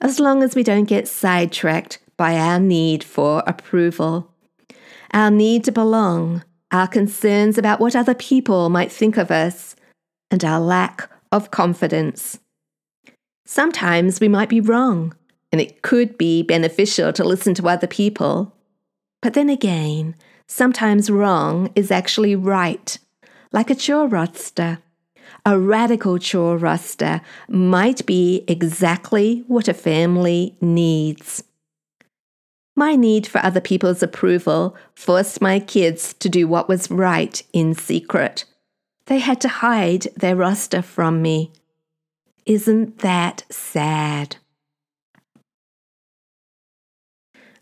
As 0.01 0.19
long 0.19 0.43
as 0.43 0.55
we 0.55 0.63
don't 0.63 0.85
get 0.85 1.07
sidetracked 1.07 1.99
by 2.17 2.39
our 2.39 2.59
need 2.59 3.05
for 3.05 3.43
approval, 3.47 4.33
our 5.13 5.31
need 5.31 5.65
to 5.65 5.71
belong, 5.71 6.43
our 6.71 6.89
concerns 6.89 7.59
about 7.59 7.79
what 7.79 7.95
other 7.95 8.15
people 8.15 8.71
might 8.71 8.91
think 8.91 9.19
of 9.19 9.31
us, 9.31 9.77
and 10.31 10.43
our 10.43 10.61
lack 10.61 11.11
of 11.31 11.51
confidence. 11.51 12.39
Sometimes 13.47 14.21
we 14.21 14.29
might 14.29 14.51
be 14.51 14.61
wrong, 14.61 15.15
and 15.51 15.61
it 15.61 15.81
could 15.81 16.19
be 16.19 16.43
beneficial 16.43 17.15
to 17.15 17.25
listen 17.25 17.55
to 17.55 17.69
other 17.69 17.87
people. 17.87 18.53
But 19.23 19.33
then 19.33 19.49
again, 19.49 20.15
sometimes 20.47 21.09
wrong 21.09 21.71
is 21.75 21.91
actually 21.91 22.37
right, 22.37 22.99
like 23.53 23.71
a 23.71 23.75
chore 23.75 24.07
roster 24.07 24.81
a 25.47 25.59
radical 25.59 26.19
chore 26.19 26.57
roster 26.57 27.21
might 27.49 28.05
be 28.05 28.45
exactly 28.49 29.45
what 29.47 29.69
a 29.69 29.75
family 29.75 30.57
needs. 30.61 31.45
My 32.75 32.97
need 32.97 33.29
for 33.29 33.39
other 33.39 33.61
people's 33.61 34.03
approval 34.03 34.77
forced 34.95 35.41
my 35.41 35.61
kids 35.61 36.15
to 36.15 36.29
do 36.29 36.49
what 36.49 36.69
was 36.69 36.91
right 36.91 37.41
in 37.53 37.75
secret. 37.75 38.45
They 39.07 39.21
had 39.21 39.41
to 39.43 39.49
hide 39.49 40.09
their 40.17 40.35
roster 40.35 40.83
from 40.83 41.23
me. 41.23 41.53
Isn't 42.47 43.01
that 43.01 43.45
sad? 43.51 44.37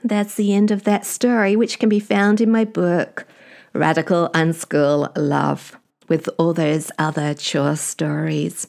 That's 0.03 0.35
the 0.35 0.53
end 0.53 0.71
of 0.71 0.85
that 0.85 1.07
story, 1.07 1.57
which 1.57 1.79
can 1.79 1.89
be 1.89 2.01
found 2.01 2.43
in 2.43 2.53
my 2.53 2.67
book, 2.67 3.27
Radical 3.73 4.29
Unschool 4.35 5.11
Love 5.17 5.79
with 6.07 6.29
all 6.39 6.53
those 6.53 6.91
other 6.99 7.33
chore 7.33 7.77
stories. 7.77 8.69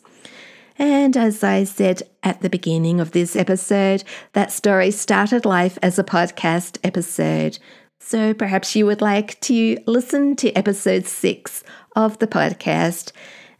And 0.78 1.17
as 1.17 1.43
I 1.43 1.65
said 1.65 2.04
at 2.23 2.41
the 2.41 2.49
beginning 2.49 3.01
of 3.01 3.12
this 3.12 3.36
episode, 3.36 4.06
that 4.32 4.54
story 4.54 4.91
started 4.91 5.43
life 5.43 5.78
as 5.84 5.99
a 5.99 6.04
podcast 6.06 6.78
episode. 6.82 7.60
So 7.99 8.34
perhaps 8.34 8.73
you 8.73 8.86
would 8.86 9.01
like 9.01 9.38
to 9.41 9.78
listen 9.86 10.38
to 10.38 10.54
episode 10.54 11.08
six 11.08 11.65
of 11.93 12.19
the 12.19 12.28
podcast 12.28 13.12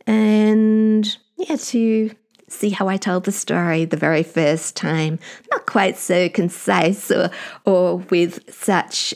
and, 0.08 1.18
yeah, 1.38 1.58
to 1.58 2.12
see 2.56 2.70
how 2.70 2.88
I 2.88 2.98
told 2.98 3.26
the 3.26 3.32
story 3.32 3.86
the 3.86 3.98
very 3.98 4.24
first 4.24 4.76
time. 4.76 5.20
Not 5.52 5.66
quite 5.66 5.98
so 5.98 6.30
concise 6.30 7.12
or, 7.12 7.30
or 7.66 7.98
with 7.98 8.54
such 8.54 9.14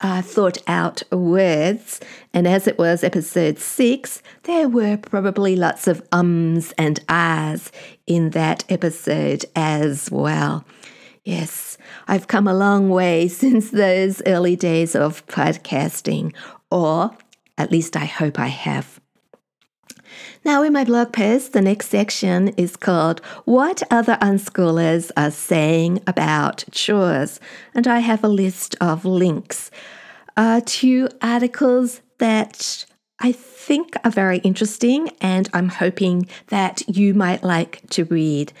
uh, 0.00 0.22
thought 0.22 0.58
out 0.66 1.02
words. 1.10 2.00
And 2.32 2.46
as 2.46 2.66
it 2.66 2.78
was 2.78 3.02
episode 3.02 3.58
six, 3.58 4.22
there 4.44 4.68
were 4.68 4.96
probably 4.96 5.56
lots 5.56 5.88
of 5.88 6.06
ums 6.12 6.72
and 6.76 7.00
ahs 7.08 7.72
in 8.06 8.30
that 8.30 8.64
episode 8.68 9.44
as 9.54 10.10
well. 10.10 10.64
Yes, 11.24 11.76
I've 12.06 12.28
come 12.28 12.46
a 12.46 12.54
long 12.54 12.88
way 12.88 13.28
since 13.42 13.70
those 13.70 14.22
early 14.26 14.56
days 14.56 14.94
of 14.94 15.26
podcasting, 15.26 16.34
or 16.70 17.10
at 17.58 17.72
least 17.72 17.96
I 17.96 18.04
hope 18.04 18.38
I 18.38 18.48
have. 18.48 19.00
Now, 20.44 20.62
in 20.62 20.72
my 20.72 20.84
blog 20.84 21.12
post, 21.12 21.52
the 21.52 21.60
next 21.60 21.88
section 21.88 22.48
is 22.56 22.76
called 22.76 23.20
What 23.44 23.82
Other 23.90 24.18
Unschoolers 24.20 25.10
Are 25.16 25.30
Saying 25.30 26.02
About 26.06 26.64
Chores. 26.70 27.40
And 27.74 27.86
I 27.86 28.00
have 28.00 28.22
a 28.22 28.28
list 28.28 28.76
of 28.80 29.04
links 29.04 29.70
uh, 30.36 30.60
to 30.66 31.08
articles 31.22 32.00
that 32.18 32.86
I 33.18 33.32
think 33.32 33.96
are 34.04 34.10
very 34.10 34.38
interesting, 34.38 35.10
and 35.20 35.48
I'm 35.54 35.70
hoping 35.70 36.28
that 36.48 36.82
you 36.86 37.14
might 37.14 37.42
like 37.42 37.80
to 37.90 38.04
read. 38.04 38.52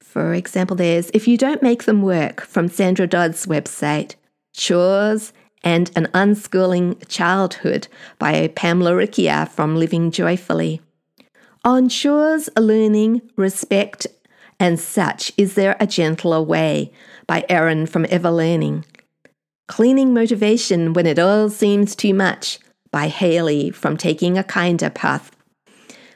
For 0.00 0.32
example, 0.32 0.76
there's 0.76 1.10
If 1.12 1.28
You 1.28 1.36
Don't 1.36 1.62
Make 1.62 1.84
Them 1.84 2.02
Work 2.02 2.40
from 2.40 2.68
Sandra 2.68 3.06
Dodd's 3.06 3.46
website, 3.46 4.14
Chores 4.54 5.32
and 5.62 5.90
an 5.94 6.06
Unschooling 6.14 7.06
Childhood 7.08 7.88
by 8.18 8.48
Pam 8.48 8.80
Laricchia 8.80 9.48
from 9.48 9.76
Living 9.76 10.10
Joyfully. 10.10 10.80
On 11.64 11.88
chores, 11.88 12.48
learning, 12.56 13.22
respect, 13.36 14.06
and 14.60 14.78
such, 14.78 15.32
is 15.36 15.54
there 15.54 15.76
a 15.80 15.86
gentler 15.86 16.40
way? 16.40 16.92
by 17.28 17.44
Erin 17.48 17.86
from 17.86 18.06
Ever 18.08 18.30
Learning. 18.30 18.84
Cleaning 19.68 20.14
Motivation 20.14 20.94
When 20.94 21.06
It 21.06 21.18
All 21.18 21.50
Seems 21.50 21.94
Too 21.94 22.14
Much 22.14 22.58
by 22.90 23.08
Haley 23.08 23.70
from 23.70 23.96
Taking 23.96 24.38
a 24.38 24.42
Kinder 24.42 24.88
Path. 24.88 25.30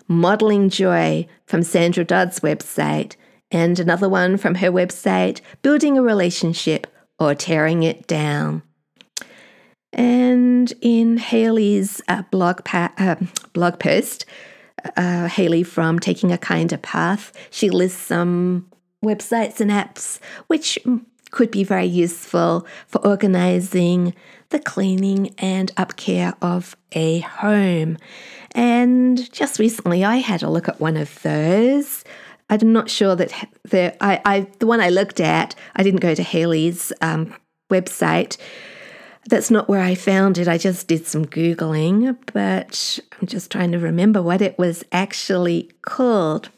Modeling 0.09 0.71
Joy 0.71 1.29
from 1.47 1.63
Sandra 1.63 2.03
Dodd's 2.03 2.41
website, 2.41 3.15
and 3.51 3.79
another 3.79 4.09
one 4.09 4.39
from 4.39 4.57
her 4.57 4.73
website, 4.73 5.43
Building 5.61 5.99
a 5.99 6.03
Relationship 6.03 6.87
or 7.19 7.35
Tearing 7.35 7.83
It 7.83 8.07
Down. 8.07 8.63
And 9.93 10.73
in 10.81 11.19
Haley's 11.19 12.01
uh, 12.09 12.23
blog, 12.31 12.65
pa- 12.65 12.95
uh, 12.97 13.17
blog 13.53 13.79
post, 13.79 14.25
uh, 14.97 15.29
Haley 15.29 15.63
from 15.63 15.99
Taking 15.99 16.33
a 16.33 16.39
Kinder 16.39 16.77
Path, 16.77 17.33
she 17.51 17.71
lists 17.71 18.01
some 18.01 18.69
websites 19.05 19.61
and 19.61 19.71
apps 19.71 20.21
which 20.47 20.79
could 21.33 21.51
be 21.51 21.65
very 21.65 21.87
useful 21.87 22.67
for 22.87 23.05
organizing 23.07 24.15
the 24.51 24.61
cleaning 24.61 25.35
and 25.39 25.75
upcare 25.77 26.35
of 26.43 26.77
a 26.93 27.21
home. 27.21 27.97
And 28.53 29.33
just 29.33 29.59
recently, 29.59 30.05
I 30.05 30.17
had 30.17 30.43
a 30.43 30.51
look 30.51 30.69
at 30.69 30.79
one 30.79 30.97
of 30.97 31.21
those. 31.23 32.05
I'm 32.51 32.73
not 32.73 32.91
sure 32.91 33.17
that 33.17 33.33
the 33.65 33.97
I, 34.05 34.21
I 34.25 34.41
the 34.59 34.67
one 34.67 34.81
I 34.81 34.91
looked 34.91 35.21
at. 35.21 35.55
I 35.75 35.83
didn't 35.83 36.01
go 36.01 36.15
to 36.15 36.23
Haley's 36.23 36.93
um, 37.01 37.35
website. 37.71 38.37
That's 39.27 39.51
not 39.51 39.69
where 39.69 39.81
I 39.81 39.95
found 39.95 40.37
it. 40.39 40.49
I 40.49 40.59
just 40.59 40.89
did 40.89 41.07
some 41.07 41.25
googling, 41.25 42.19
but 42.33 42.99
I'm 43.21 43.27
just 43.27 43.51
trying 43.53 43.73
to 43.73 43.79
remember 43.79 44.21
what 44.21 44.43
it 44.43 44.59
was 44.59 44.85
actually 44.91 45.71
called. 45.83 46.49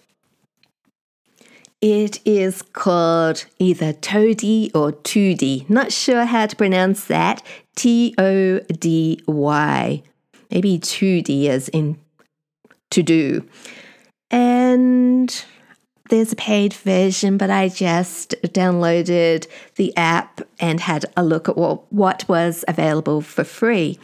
It 1.81 2.21
is 2.25 2.63
called 2.63 3.45
either 3.59 3.93
Toady 3.93 4.71
or 4.75 4.93
Toody. 4.93 5.67
Not 5.69 5.93
sure 5.93 6.25
how 6.25 6.47
to 6.47 6.57
pronounce 6.57 7.05
that. 7.05 7.43
T 7.77 8.15
O 8.17 8.61
D 8.61 9.23
Y. 9.27 10.03
Maybe 10.51 10.79
Toody 10.79 11.51
as 11.51 11.69
in 11.69 11.99
to 12.91 13.03
do. 13.03 13.47
And 14.31 15.45
there's 16.11 16.33
a 16.33 16.37
paid 16.37 16.75
version, 16.75 17.39
but 17.39 17.51
I 17.51 17.69
just 17.69 18.35
downloaded 18.43 19.47
the 19.77 19.97
app 19.97 20.43
and 20.61 20.81
had 20.81 21.07
a 21.17 21.25
look 21.25 21.49
at 21.49 21.57
what, 21.57 21.91
what 21.93 22.29
was 22.29 22.65
available 22.69 23.23
for 23.23 23.45
free. 23.45 23.99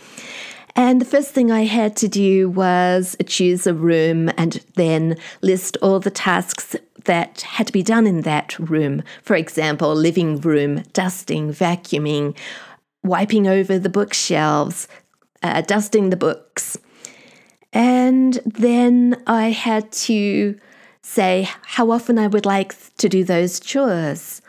And 0.76 1.00
the 1.00 1.04
first 1.04 1.32
thing 1.32 1.50
I 1.50 1.64
had 1.64 1.96
to 1.96 2.08
do 2.08 2.48
was 2.48 3.16
choose 3.26 3.66
a 3.66 3.74
room 3.74 4.30
and 4.38 4.64
then 4.76 5.16
list 5.42 5.76
all 5.82 6.00
the 6.00 6.10
tasks 6.10 6.76
that 7.04 7.42
had 7.42 7.66
to 7.66 7.72
be 7.72 7.82
done 7.82 8.06
in 8.06 8.22
that 8.22 8.58
room. 8.58 9.02
For 9.22 9.36
example, 9.36 9.94
living 9.94 10.40
room, 10.40 10.84
dusting, 10.92 11.52
vacuuming, 11.52 12.36
wiping 13.02 13.46
over 13.46 13.78
the 13.78 13.88
bookshelves, 13.88 14.88
uh, 15.42 15.62
dusting 15.62 16.10
the 16.10 16.16
books. 16.16 16.78
And 17.72 18.34
then 18.44 19.22
I 19.26 19.50
had 19.50 19.90
to 19.92 20.58
say 21.02 21.48
how 21.62 21.90
often 21.90 22.18
I 22.18 22.26
would 22.26 22.46
like 22.46 22.74
to 22.96 23.08
do 23.08 23.24
those 23.24 23.60
chores. 23.60 24.42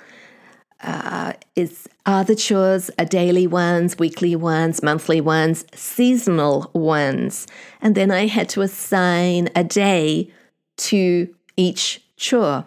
Uh, 0.83 1.33
is 1.55 1.87
are 2.05 2.23
the 2.23 2.35
chores 2.35 2.89
a 2.97 3.05
daily 3.05 3.45
ones, 3.45 3.99
weekly 3.99 4.35
ones, 4.35 4.81
monthly 4.81 5.21
ones, 5.21 5.65
seasonal 5.75 6.71
ones? 6.73 7.45
And 7.81 7.93
then 7.93 8.09
I 8.09 8.25
had 8.25 8.49
to 8.49 8.61
assign 8.61 9.49
a 9.55 9.63
day 9.63 10.31
to 10.77 11.33
each 11.55 12.01
chore. 12.17 12.65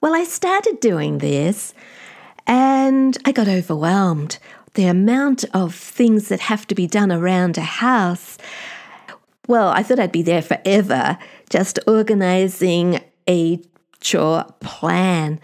Well, 0.00 0.14
I 0.14 0.24
started 0.24 0.80
doing 0.80 1.18
this 1.18 1.72
and 2.46 3.16
I 3.24 3.32
got 3.32 3.48
overwhelmed. 3.48 4.38
The 4.74 4.86
amount 4.86 5.44
of 5.54 5.74
things 5.74 6.28
that 6.28 6.40
have 6.40 6.66
to 6.66 6.74
be 6.74 6.86
done 6.86 7.10
around 7.10 7.56
a 7.56 7.62
house. 7.62 8.36
Well, 9.46 9.68
I 9.68 9.82
thought 9.82 10.00
I'd 10.00 10.12
be 10.12 10.22
there 10.22 10.42
forever 10.42 11.16
just 11.48 11.78
organizing 11.86 13.00
a 13.28 13.60
chore 14.00 14.44
plan. 14.60 15.40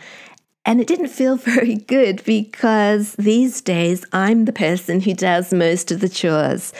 And 0.64 0.80
it 0.80 0.86
didn't 0.86 1.08
feel 1.08 1.36
very 1.54 1.76
good 1.76 2.22
because 2.24 3.14
these 3.14 3.60
days 3.60 4.04
I'm 4.12 4.44
the 4.44 4.52
person 4.52 5.00
who 5.00 5.14
does 5.14 5.52
most 5.52 5.90
of 5.90 6.00
the 6.00 6.08
chores. 6.08 6.72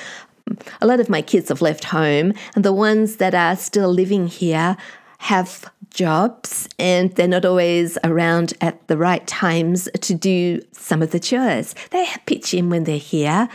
A 0.80 0.86
lot 0.86 1.00
of 1.00 1.08
my 1.08 1.22
kids 1.22 1.48
have 1.48 1.62
left 1.62 1.84
home, 1.84 2.32
and 2.56 2.64
the 2.64 2.72
ones 2.72 3.16
that 3.16 3.34
are 3.34 3.54
still 3.54 3.92
living 3.92 4.26
here 4.26 4.76
have 5.18 5.70
jobs 5.90 6.68
and 6.78 7.14
they're 7.14 7.28
not 7.28 7.44
always 7.44 7.98
around 8.04 8.54
at 8.60 8.86
the 8.88 8.96
right 8.96 9.26
times 9.26 9.88
to 10.00 10.14
do 10.14 10.62
some 10.72 11.02
of 11.02 11.10
the 11.10 11.20
chores. 11.20 11.74
They 11.90 12.08
pitch 12.26 12.54
in 12.54 12.70
when 12.70 12.84
they're 12.84 12.96
here, 12.96 13.48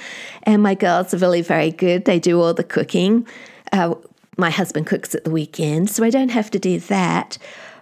and 0.44 0.62
my 0.62 0.76
girls 0.76 1.14
are 1.14 1.18
really 1.18 1.42
very 1.42 1.72
good. 1.72 2.06
They 2.06 2.20
do 2.20 2.40
all 2.40 2.54
the 2.54 2.64
cooking. 2.64 3.28
Uh, 3.72 3.96
my 4.38 4.50
husband 4.50 4.88
cooks 4.88 5.16
at 5.16 5.24
the 5.24 5.32
weekend, 5.32 5.90
so 5.90 6.04
I 6.04 6.10
don't 6.10 6.30
have 6.30 6.52
to 6.52 6.60
do 6.60 6.80
that. 6.80 7.38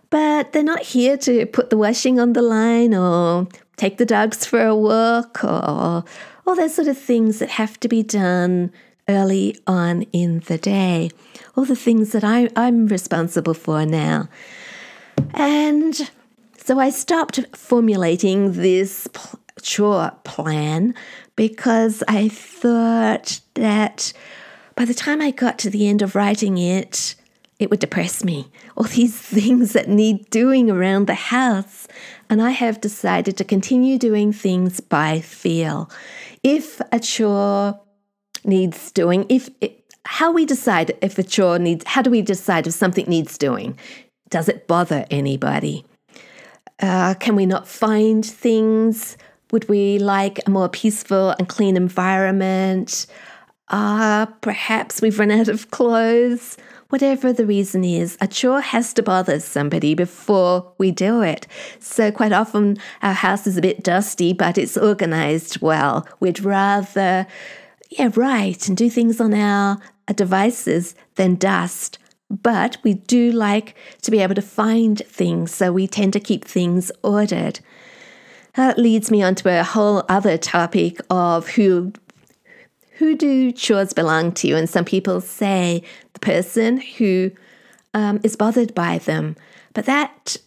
But 0.09 0.53
they're 0.53 0.63
not 0.63 0.81
here 0.81 1.17
to 1.17 1.45
put 1.47 1.69
the 1.69 1.77
washing 1.77 2.19
on 2.19 2.33
the 2.33 2.41
line 2.41 2.93
or 2.93 3.47
take 3.77 3.97
the 3.97 4.05
dogs 4.05 4.45
for 4.45 4.63
a 4.63 4.75
walk 4.75 5.43
or 5.43 6.03
all 6.45 6.55
those 6.55 6.75
sort 6.75 6.87
of 6.87 6.97
things 6.97 7.39
that 7.39 7.49
have 7.49 7.79
to 7.79 7.87
be 7.87 8.03
done 8.03 8.71
early 9.09 9.57
on 9.65 10.03
in 10.13 10.39
the 10.41 10.57
day. 10.57 11.09
All 11.55 11.65
the 11.65 11.75
things 11.75 12.11
that 12.11 12.23
I, 12.23 12.49
I'm 12.55 12.87
responsible 12.87 13.53
for 13.53 13.85
now. 13.85 14.29
And 15.33 16.09
so 16.57 16.79
I 16.79 16.89
stopped 16.89 17.39
formulating 17.55 18.53
this 18.53 19.07
chore 19.61 20.11
plan 20.23 20.93
because 21.35 22.03
I 22.07 22.29
thought 22.29 23.41
that 23.55 24.13
by 24.75 24.85
the 24.85 24.93
time 24.93 25.21
I 25.21 25.31
got 25.31 25.59
to 25.59 25.69
the 25.69 25.87
end 25.87 26.01
of 26.01 26.15
writing 26.15 26.57
it, 26.57 27.15
it 27.59 27.69
would 27.69 27.79
depress 27.79 28.23
me. 28.23 28.51
All 28.75 28.85
these 28.85 29.15
things 29.19 29.73
that 29.73 29.87
need 29.87 30.29
doing 30.29 30.69
around 30.69 31.07
the 31.07 31.15
house. 31.15 31.87
And 32.29 32.41
I 32.41 32.51
have 32.51 32.81
decided 32.81 33.37
to 33.37 33.43
continue 33.43 33.97
doing 33.97 34.33
things 34.33 34.79
by 34.79 35.21
feel. 35.21 35.89
If 36.41 36.81
a 36.91 36.99
chore 36.99 37.79
needs 38.43 38.91
doing, 38.91 39.25
if 39.29 39.49
it, 39.61 39.79
how 40.05 40.31
we 40.31 40.45
decide 40.45 40.97
if 41.01 41.17
a 41.17 41.23
chore 41.23 41.59
needs, 41.59 41.85
how 41.85 42.01
do 42.01 42.09
we 42.09 42.21
decide 42.21 42.67
if 42.67 42.73
something 42.73 43.05
needs 43.05 43.37
doing? 43.37 43.77
Does 44.29 44.49
it 44.49 44.67
bother 44.67 45.05
anybody? 45.11 45.85
Uh, 46.81 47.13
can 47.13 47.35
we 47.35 47.45
not 47.45 47.67
find 47.67 48.25
things? 48.25 49.15
Would 49.51 49.69
we 49.69 49.99
like 49.99 50.39
a 50.45 50.49
more 50.49 50.67
peaceful 50.67 51.35
and 51.37 51.47
clean 51.47 51.77
environment? 51.77 53.05
Ah, 53.69 54.23
uh, 54.23 54.25
perhaps 54.41 55.01
we've 55.01 55.19
run 55.19 55.31
out 55.31 55.47
of 55.47 55.71
clothes. 55.71 56.57
Whatever 56.89 57.33
the 57.33 57.45
reason 57.45 57.83
is, 57.83 58.17
a 58.21 58.27
chore 58.27 58.61
has 58.61 58.93
to 58.93 59.01
bother 59.01 59.39
somebody 59.39 59.95
before 59.95 60.73
we 60.77 60.91
do 60.91 61.21
it. 61.21 61.47
So, 61.79 62.11
quite 62.11 62.33
often, 62.33 62.77
our 63.01 63.13
house 63.13 63.47
is 63.47 63.57
a 63.57 63.61
bit 63.61 63.83
dusty, 63.83 64.31
but 64.33 64.57
it's 64.57 64.77
organized 64.77 65.61
well. 65.61 66.07
We'd 66.19 66.41
rather, 66.41 67.25
yeah, 67.89 68.09
write 68.13 68.67
and 68.67 68.77
do 68.77 68.89
things 68.89 69.19
on 69.19 69.33
our 69.33 69.79
devices 70.13 70.93
than 71.15 71.35
dust. 71.35 71.97
But 72.29 72.77
we 72.83 72.95
do 72.95 73.31
like 73.31 73.75
to 74.01 74.11
be 74.11 74.19
able 74.19 74.35
to 74.35 74.41
find 74.41 74.99
things, 74.99 75.53
so 75.53 75.71
we 75.71 75.87
tend 75.87 76.13
to 76.13 76.19
keep 76.19 76.45
things 76.45 76.91
ordered. 77.01 77.59
That 78.55 78.77
leads 78.77 79.09
me 79.09 79.23
on 79.23 79.33
to 79.35 79.59
a 79.59 79.63
whole 79.63 80.03
other 80.09 80.37
topic 80.37 80.99
of 81.09 81.47
who 81.49 81.93
who 83.03 83.15
do 83.15 83.51
chores 83.51 83.91
belong 83.91 84.31
to? 84.31 84.53
And 84.53 84.69
some 84.69 84.85
people 84.85 85.19
say 85.19 85.83
the 86.13 86.19
person 86.21 86.77
who 86.77 87.31
um, 87.93 88.21
is 88.23 88.37
bothered 88.37 88.73
by 88.73 88.99
them. 88.99 89.35
But 89.73 89.85
that 89.87 90.37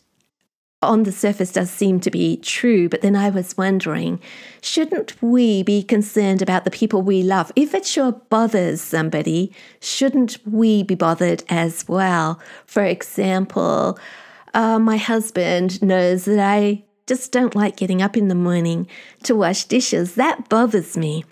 on 0.81 1.03
the 1.03 1.13
surface 1.13 1.53
does 1.53 1.71
seem 1.71 2.01
to 2.01 2.11
be 2.11 2.39
true. 2.39 2.89
But 2.89 3.03
then 3.03 3.15
I 3.15 3.29
was 3.29 3.59
wondering 3.59 4.21
shouldn't 4.63 5.21
we 5.23 5.65
be 5.65 5.83
concerned 5.83 6.41
about 6.41 6.65
the 6.65 6.71
people 6.71 7.03
we 7.03 7.23
love? 7.23 7.53
If 7.57 7.75
it 7.75 7.85
sure 7.85 8.13
bothers 8.13 8.81
somebody, 8.81 9.53
shouldn't 9.81 10.39
we 10.47 10.83
be 10.83 10.95
bothered 10.95 11.45
as 11.51 11.87
well? 11.87 12.41
For 12.65 12.85
example, 12.85 13.99
uh, 14.55 14.79
my 14.79 14.97
husband 14.97 15.83
knows 15.83 16.25
that 16.25 16.39
I 16.39 16.85
just 17.07 17.33
don't 17.33 17.55
like 17.55 17.77
getting 17.77 18.01
up 18.01 18.17
in 18.17 18.29
the 18.29 18.35
morning 18.35 18.89
to 19.25 19.37
wash 19.37 19.65
dishes. 19.65 20.15
That 20.15 20.49
bothers 20.49 20.97
me. 20.97 21.27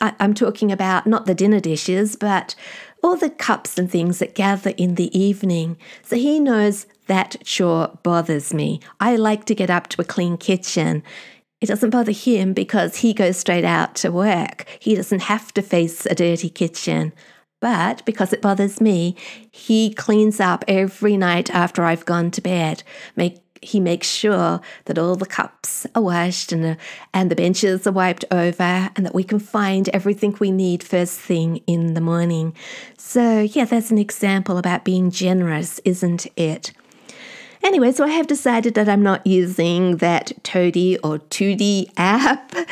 I, 0.00 0.14
am 0.20 0.34
talking 0.34 0.72
about 0.72 1.06
not 1.06 1.26
the 1.26 1.34
dinner 1.34 1.60
dishes, 1.60 2.16
but 2.16 2.54
all 3.02 3.16
the 3.16 3.30
cups 3.30 3.78
and 3.78 3.90
things 3.90 4.18
that 4.18 4.34
gather 4.34 4.70
in 4.70 4.96
the 4.96 5.16
evening. 5.18 5.76
So 6.02 6.16
he 6.16 6.40
knows 6.40 6.86
that 7.06 7.36
chore 7.44 7.98
bothers 8.02 8.52
me. 8.52 8.80
I 9.00 9.16
like 9.16 9.44
to 9.46 9.54
get 9.54 9.70
up 9.70 9.88
to 9.88 10.02
a 10.02 10.04
clean 10.04 10.36
kitchen. 10.36 11.02
It 11.60 11.66
doesn't 11.66 11.90
bother 11.90 12.12
him 12.12 12.52
because 12.52 12.96
he 12.96 13.12
goes 13.12 13.36
straight 13.36 13.64
out 13.64 13.94
to 13.96 14.12
work. 14.12 14.66
He 14.78 14.94
doesn't 14.94 15.22
have 15.22 15.52
to 15.54 15.62
face 15.62 16.06
a 16.06 16.14
dirty 16.14 16.50
kitchen. 16.50 17.12
But 17.60 18.04
because 18.04 18.32
it 18.32 18.40
bothers 18.40 18.80
me, 18.80 19.16
he 19.50 19.92
cleans 19.92 20.38
up 20.38 20.64
every 20.68 21.16
night 21.16 21.50
after 21.50 21.82
I've 21.82 22.04
gone 22.04 22.30
to 22.32 22.40
bed. 22.40 22.84
Make 23.16 23.47
he 23.62 23.80
makes 23.80 24.08
sure 24.08 24.60
that 24.86 24.98
all 24.98 25.16
the 25.16 25.26
cups 25.26 25.86
are 25.94 26.02
washed 26.02 26.52
and, 26.52 26.64
the, 26.64 26.76
and 27.12 27.30
the 27.30 27.36
benches 27.36 27.86
are 27.86 27.92
wiped 27.92 28.24
over 28.30 28.90
and 28.94 29.04
that 29.04 29.14
we 29.14 29.24
can 29.24 29.38
find 29.38 29.88
everything 29.90 30.36
we 30.40 30.50
need 30.50 30.82
first 30.82 31.18
thing 31.18 31.58
in 31.66 31.94
the 31.94 32.00
morning. 32.00 32.54
So, 32.96 33.40
yeah, 33.40 33.64
that's 33.64 33.90
an 33.90 33.98
example 33.98 34.58
about 34.58 34.84
being 34.84 35.10
generous, 35.10 35.78
isn't 35.80 36.26
it? 36.36 36.72
Anyway, 37.62 37.92
so 37.92 38.04
I 38.04 38.08
have 38.10 38.26
decided 38.26 38.74
that 38.74 38.88
I'm 38.88 39.02
not 39.02 39.26
using 39.26 39.96
that 39.96 40.32
Tody 40.44 40.98
or 40.98 41.18
Tootie 41.18 41.90
app. 41.96 42.54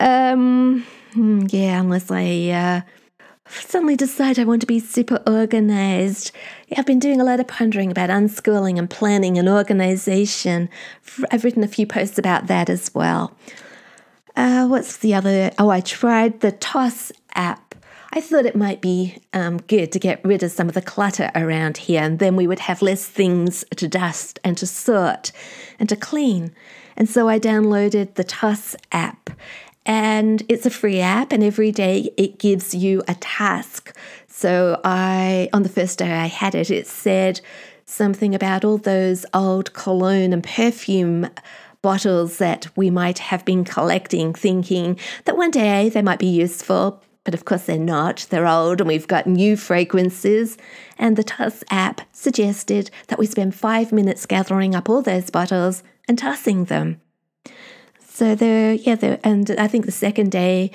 Um, 0.00 0.84
hmm, 1.14 1.46
yeah, 1.48 1.80
unless 1.80 2.10
I 2.10 2.50
uh, 2.50 2.80
suddenly 3.48 3.96
decide 3.96 4.38
I 4.38 4.44
want 4.44 4.60
to 4.60 4.66
be 4.66 4.80
super 4.80 5.22
organized. 5.26 6.32
I've 6.76 6.86
been 6.86 6.98
doing 6.98 7.20
a 7.20 7.24
lot 7.24 7.40
of 7.40 7.48
pondering 7.48 7.90
about 7.90 8.10
unschooling 8.10 8.78
and 8.78 8.88
planning 8.88 9.38
and 9.38 9.48
organization. 9.48 10.68
I've 11.30 11.44
written 11.44 11.64
a 11.64 11.68
few 11.68 11.86
posts 11.86 12.18
about 12.18 12.46
that 12.48 12.68
as 12.68 12.94
well. 12.94 13.36
Uh, 14.34 14.66
what's 14.66 14.98
the 14.98 15.14
other? 15.14 15.50
Oh, 15.58 15.70
I 15.70 15.80
tried 15.80 16.40
the 16.40 16.52
Toss 16.52 17.10
app. 17.34 17.74
I 18.12 18.20
thought 18.20 18.46
it 18.46 18.56
might 18.56 18.80
be 18.80 19.18
um, 19.32 19.58
good 19.58 19.92
to 19.92 19.98
get 19.98 20.24
rid 20.24 20.42
of 20.42 20.50
some 20.50 20.68
of 20.68 20.74
the 20.74 20.82
clutter 20.82 21.30
around 21.34 21.76
here, 21.76 22.02
and 22.02 22.18
then 22.18 22.36
we 22.36 22.46
would 22.46 22.60
have 22.60 22.82
less 22.82 23.06
things 23.06 23.64
to 23.76 23.88
dust 23.88 24.38
and 24.44 24.56
to 24.58 24.66
sort 24.66 25.32
and 25.78 25.88
to 25.88 25.96
clean. 25.96 26.54
And 26.96 27.08
so 27.08 27.28
I 27.28 27.38
downloaded 27.38 28.14
the 28.14 28.24
Toss 28.24 28.74
app, 28.90 29.30
and 29.86 30.42
it's 30.48 30.66
a 30.66 30.70
free 30.70 31.00
app 31.00 31.32
and 31.32 31.42
every 31.42 31.72
day 31.72 32.10
it 32.16 32.38
gives 32.38 32.74
you 32.74 33.02
a 33.08 33.14
task. 33.14 33.96
So 34.28 34.80
i 34.84 35.48
on 35.54 35.62
the 35.62 35.70
first 35.70 35.98
day 35.98 36.12
i 36.12 36.26
had 36.26 36.54
it 36.54 36.70
it 36.70 36.86
said 36.86 37.40
something 37.86 38.34
about 38.34 38.64
all 38.64 38.76
those 38.76 39.24
old 39.32 39.72
cologne 39.72 40.32
and 40.32 40.44
perfume 40.44 41.30
bottles 41.80 42.38
that 42.38 42.66
we 42.76 42.90
might 42.90 43.18
have 43.18 43.44
been 43.44 43.64
collecting 43.64 44.34
thinking 44.34 44.98
that 45.24 45.36
one 45.36 45.52
day 45.52 45.88
they 45.88 46.02
might 46.02 46.18
be 46.18 46.26
useful 46.26 47.02
but 47.24 47.34
of 47.34 47.44
course 47.44 47.64
they're 47.64 47.76
not. 47.76 48.24
They're 48.30 48.46
old 48.46 48.80
and 48.80 48.86
we've 48.86 49.08
got 49.08 49.26
new 49.26 49.56
fragrances. 49.56 50.56
And 50.96 51.16
the 51.16 51.24
toss 51.24 51.64
app 51.70 52.00
suggested 52.12 52.88
that 53.08 53.18
we 53.18 53.26
spend 53.26 53.52
five 53.52 53.90
minutes 53.90 54.26
gathering 54.26 54.76
up 54.76 54.88
all 54.88 55.02
those 55.02 55.28
bottles 55.28 55.82
and 56.06 56.16
tossing 56.16 56.66
them 56.66 57.00
so 58.16 58.34
there, 58.34 58.72
yeah, 58.72 58.94
there, 58.94 59.20
and 59.22 59.50
I 59.58 59.68
think 59.68 59.84
the 59.84 59.92
second 59.92 60.32
day, 60.32 60.70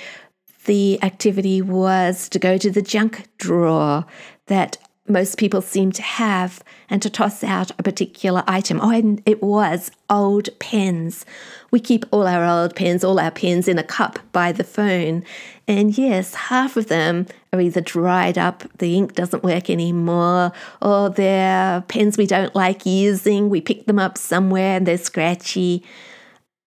the 0.66 1.02
activity 1.02 1.60
was 1.60 2.30
to 2.30 2.38
go 2.38 2.56
to 2.60 2.70
the 2.70 2.84
junk 2.84 3.30
drawer 3.40 4.06
that 4.46 4.78
most 5.08 5.40
people 5.40 5.60
seem 5.64 5.92
to 5.94 6.04
have 6.04 6.64
and 6.88 7.02
to 7.02 7.10
toss 7.10 7.44
out 7.44 7.72
a 7.80 7.84
particular 7.84 8.44
item. 8.46 8.80
Oh, 8.80 8.92
and 8.92 9.24
it 9.26 9.42
was 9.42 9.90
old 10.08 10.50
pens. 10.60 11.26
We 11.72 11.80
keep 11.80 12.06
all 12.12 12.28
our 12.28 12.46
old 12.46 12.76
pens, 12.76 13.04
all 13.04 13.20
our 13.20 13.32
pens 13.32 13.68
in 13.68 13.80
a 13.80 13.84
cup 13.84 14.20
by 14.32 14.52
the 14.52 14.64
phone. 14.64 15.24
And 15.68 15.98
yes, 15.98 16.36
half 16.36 16.78
of 16.78 16.90
them 16.90 17.26
are 17.52 17.60
either 17.60 17.82
dried 17.82 18.38
up, 18.38 18.66
the 18.78 18.96
ink 18.96 19.16
doesn't 19.16 19.44
work 19.44 19.68
anymore, 19.68 20.52
or 20.80 21.10
they're 21.10 21.82
pens 21.88 22.20
we 22.20 22.28
don't 22.28 22.56
like 22.56 22.86
using. 22.86 23.50
We 23.50 23.62
pick 23.62 23.88
them 23.88 23.98
up 23.98 24.16
somewhere 24.16 24.78
and 24.78 24.86
they're 24.86 25.00
scratchy. 25.00 25.84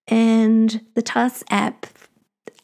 And 0.08 0.84
the 0.94 1.02
Toss 1.02 1.42
app 1.50 1.86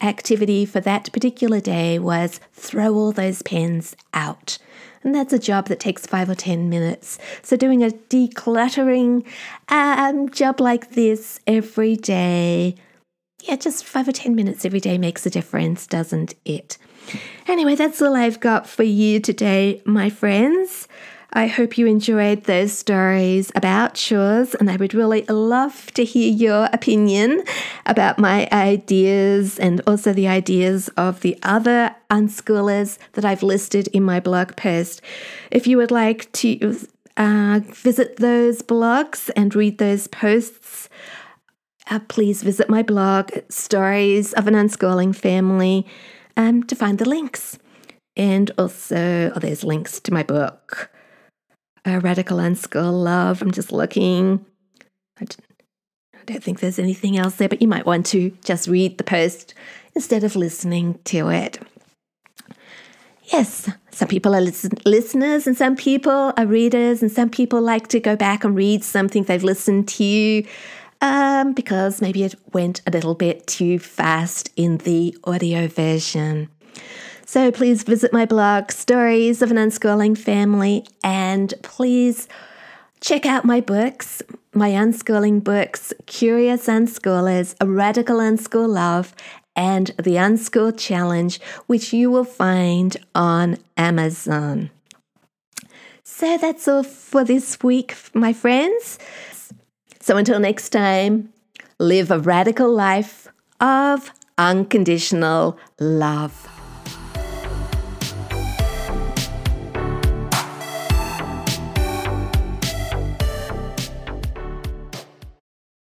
activity 0.01 0.65
for 0.65 0.81
that 0.81 1.13
particular 1.13 1.61
day 1.61 1.99
was 1.99 2.41
throw 2.53 2.95
all 2.95 3.13
those 3.13 3.43
pens 3.43 3.97
out. 4.15 4.59
And 5.03 5.15
that's 5.15 5.33
a 5.33 5.39
job 5.39 5.69
that 5.69 5.81
takes 5.81 6.07
five 6.07 6.29
or 6.29 6.35
10 6.35 6.69
minutes. 6.69 7.19
So, 7.43 7.57
doing 7.57 7.83
a 7.83 7.89
decluttering 7.89 9.25
um, 9.69 10.29
job 10.29 10.61
like 10.61 10.91
this 10.91 11.41
every 11.47 11.97
day, 11.97 12.75
yeah, 13.43 13.57
just 13.57 13.85
five 13.85 14.09
or 14.09 14.13
10 14.13 14.35
minutes 14.35 14.65
every 14.67 14.81
day 14.81 14.99
makes 14.99 15.25
a 15.25 15.31
difference, 15.31 15.87
doesn't 15.87 16.35
it? 16.45 16.77
Anyway, 17.47 17.75
that's 17.75 18.03
all 18.03 18.15
I've 18.15 18.41
got 18.41 18.69
for 18.69 18.83
you 18.83 19.21
today, 19.21 19.81
my 19.87 20.11
friends. 20.11 20.87
I 21.33 21.47
hope 21.47 21.79
you 21.79 21.87
enjoyed 21.87 22.45
those 22.45 22.77
stories 22.77 23.53
about 23.55 23.95
chores, 23.95 24.57
and 24.57 24.69
I 24.69 24.75
would 24.75 24.95
really 24.95 25.23
love 25.27 25.93
to 25.95 26.05
hear 26.05 26.29
your 26.29 26.69
opinion 26.73 27.45
about 27.87 28.19
my 28.19 28.49
ideas 28.51 29.57
and 29.57 29.81
also 29.87 30.13
the 30.13 30.27
ideas 30.27 30.89
of 30.97 31.21
the 31.21 31.39
other 31.45 31.95
unschoolers 32.11 32.99
that 33.13 33.25
I've 33.25 33.45
listed 33.45 33.87
in 33.89 34.03
my 34.03 34.19
blog 34.19 34.57
post. 34.57 35.03
If 35.53 35.69
you 35.69 35.77
would 35.77 35.93
like 35.93 36.33
to 36.33 36.77
uh, 37.17 37.61
visit 37.65 38.17
those 38.17 38.61
blogs 38.63 39.31
and 39.37 39.55
read 39.55 39.79
those 39.79 40.09
posts, 40.09 40.89
uh, 41.89 42.01
please 42.09 42.43
visit 42.43 42.69
my 42.69 42.83
blog, 42.83 43.31
Stories 43.49 44.33
of 44.33 44.49
an 44.49 44.55
Unschooling 44.55 45.15
Family, 45.15 45.87
um, 46.37 46.65
to 46.65 46.75
find 46.75 46.99
the 46.99 47.09
links. 47.09 47.57
And 48.17 48.51
also, 48.59 49.31
oh, 49.33 49.39
there's 49.39 49.63
links 49.63 50.01
to 50.01 50.13
my 50.13 50.25
book 50.25 50.91
a 51.85 52.01
radical 52.01 52.39
unschool 52.39 53.05
love. 53.05 53.43
I'm 53.43 53.51
just 53.51 53.73
looking. 53.73 54.45
I 55.21 55.27
don't 56.27 56.43
think 56.43 56.61
there's 56.61 56.79
anything 56.79 57.19
else 57.19 57.37
there, 57.37 57.49
but 57.49 57.61
you 57.61 57.69
might 57.69 57.87
want 57.87 58.07
to 58.07 58.31
just 58.45 58.69
read 58.69 58.99
the 58.99 59.05
post 59.05 59.55
instead 59.95 60.25
of 60.25 60.37
listening 60.37 60.99
to 61.05 61.29
it. 61.29 61.59
Yes, 63.25 63.71
some 63.91 64.09
people 64.09 64.35
are 64.35 64.41
listen- 64.41 64.73
listeners 64.85 65.47
and 65.47 65.57
some 65.57 65.77
people 65.77 66.33
are 66.37 66.47
readers, 66.47 67.03
and 67.03 67.13
some 67.13 67.31
people 67.31 67.61
like 67.61 67.89
to 67.89 68.01
go 68.01 68.17
back 68.17 68.45
and 68.45 68.57
read 68.57 68.83
something 68.83 69.25
they've 69.25 69.45
listened 69.45 69.89
to 69.89 70.45
um, 71.01 71.53
because 71.53 72.01
maybe 72.03 72.25
it 72.25 72.35
went 72.53 72.83
a 72.87 72.91
little 72.91 73.15
bit 73.15 73.47
too 73.47 73.79
fast 73.79 74.51
in 74.57 74.79
the 74.79 75.17
audio 75.25 75.67
version. 75.67 76.49
So 77.33 77.53
please 77.53 77.85
visit 77.85 78.13
my 78.13 78.27
blog, 78.27 78.73
Stories 78.73 79.41
of 79.41 79.53
an 79.53 79.57
Unschooling 79.57 80.19
Family, 80.19 80.85
and 81.05 81.55
please 81.63 82.27
check 83.01 83.25
out 83.25 83.45
my 83.45 83.61
books, 83.61 84.21
my 84.53 84.71
unschooling 84.71 85.45
books, 85.45 85.93
Curious 86.07 86.67
Unschoolers, 86.67 87.55
A 87.61 87.69
Radical 87.69 88.17
Unschool 88.17 88.69
Love, 88.69 89.15
and 89.55 89.93
The 89.97 90.17
Unschool 90.17 90.77
Challenge, 90.77 91.41
which 91.69 91.93
you 91.93 92.11
will 92.11 92.25
find 92.25 92.97
on 93.15 93.59
Amazon. 93.77 94.71
So 96.03 96.37
that's 96.37 96.67
all 96.67 96.83
for 96.83 97.23
this 97.23 97.63
week, 97.63 97.95
my 98.13 98.33
friends. 98.33 98.99
So 100.01 100.17
until 100.17 100.41
next 100.41 100.71
time, 100.71 101.33
live 101.79 102.11
a 102.11 102.19
radical 102.19 102.75
life 102.75 103.29
of 103.61 104.11
unconditional 104.37 105.57
love. 105.79 106.50